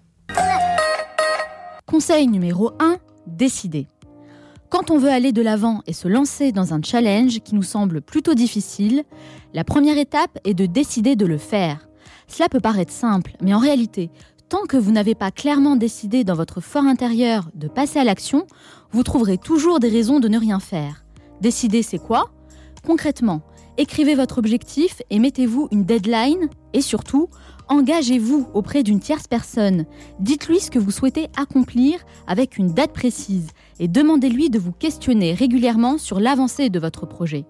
[1.86, 2.96] Conseil numéro 1,
[3.26, 3.86] décider.
[4.74, 8.02] Quand on veut aller de l'avant et se lancer dans un challenge qui nous semble
[8.02, 9.04] plutôt difficile,
[9.52, 11.88] la première étape est de décider de le faire.
[12.26, 14.10] Cela peut paraître simple, mais en réalité,
[14.48, 18.48] tant que vous n'avez pas clairement décidé dans votre fort intérieur de passer à l'action,
[18.90, 21.04] vous trouverez toujours des raisons de ne rien faire.
[21.40, 22.32] Décider, c'est quoi?
[22.84, 23.42] Concrètement,
[23.78, 27.28] écrivez votre objectif et mettez-vous une deadline et surtout,
[27.68, 29.86] engagez-vous auprès d'une tierce personne.
[30.20, 33.48] Dites-lui ce que vous souhaitez accomplir avec une date précise
[33.80, 37.44] et demandez-lui de vous questionner régulièrement sur l'avancée de votre projet.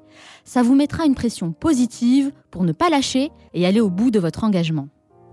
[0.45, 4.21] Ça vous mettra une pression positive pour ne pas lâcher et aller au bout de
[4.21, 4.89] votre engagement.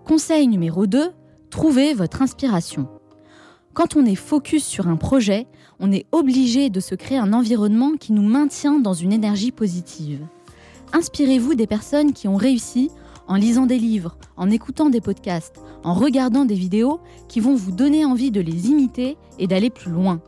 [0.05, 1.11] Conseil numéro 2,
[1.49, 2.87] trouvez votre inspiration.
[3.73, 5.47] Quand on est focus sur un projet,
[5.79, 10.25] on est obligé de se créer un environnement qui nous maintient dans une énergie positive.
[10.93, 12.91] Inspirez-vous des personnes qui ont réussi
[13.31, 17.71] en lisant des livres, en écoutant des podcasts, en regardant des vidéos qui vont vous
[17.71, 20.19] donner envie de les imiter et d'aller plus loin.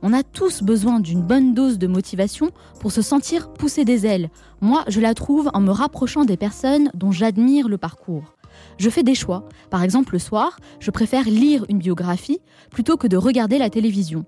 [0.00, 4.30] On a tous besoin d'une bonne dose de motivation pour se sentir pousser des ailes.
[4.60, 8.36] Moi, je la trouve en me rapprochant des personnes dont j'admire le parcours.
[8.78, 9.48] Je fais des choix.
[9.68, 12.38] Par exemple, le soir, je préfère lire une biographie
[12.70, 14.24] plutôt que de regarder la télévision.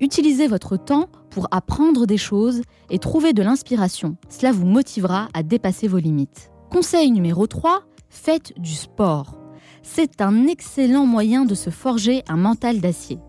[0.00, 4.16] Utilisez votre temps pour apprendre des choses et trouver de l'inspiration.
[4.28, 6.50] Cela vous motivera à dépasser vos limites.
[6.74, 9.38] Conseil numéro 3, faites du sport.
[9.84, 13.20] C'est un excellent moyen de se forger un mental d'acier.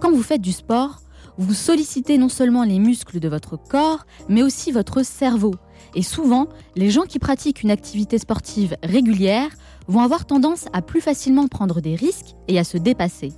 [0.00, 1.02] Quand vous faites du sport,
[1.36, 5.54] vous sollicitez non seulement les muscles de votre corps, mais aussi votre cerveau.
[5.94, 9.50] Et souvent, les gens qui pratiquent une activité sportive régulière
[9.86, 13.34] vont avoir tendance à plus facilement prendre des risques et à se dépasser.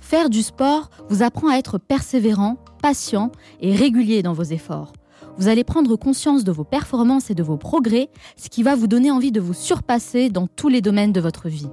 [0.00, 4.94] Faire du sport vous apprend à être persévérant, patient et régulier dans vos efforts.
[5.38, 8.86] Vous allez prendre conscience de vos performances et de vos progrès, ce qui va vous
[8.86, 11.68] donner envie de vous surpasser dans tous les domaines de votre vie.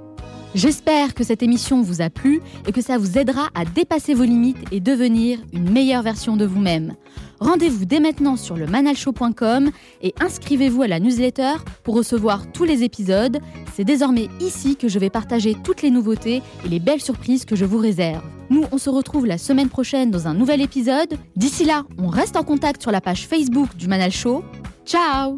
[0.56, 4.24] J'espère que cette émission vous a plu et que ça vous aidera à dépasser vos
[4.24, 6.96] limites et devenir une meilleure version de vous-même.
[7.40, 9.72] Rendez-vous dès maintenant sur le manalshow.com
[10.02, 13.40] et inscrivez-vous à la newsletter pour recevoir tous les épisodes.
[13.76, 17.56] C'est désormais ici que je vais partager toutes les nouveautés et les belles surprises que
[17.56, 18.24] je vous réserve.
[18.50, 21.18] Nous, on se retrouve la semaine prochaine dans un nouvel épisode.
[21.36, 24.44] D'ici là, on reste en contact sur la page Facebook du Manal Show.
[24.86, 25.38] Ciao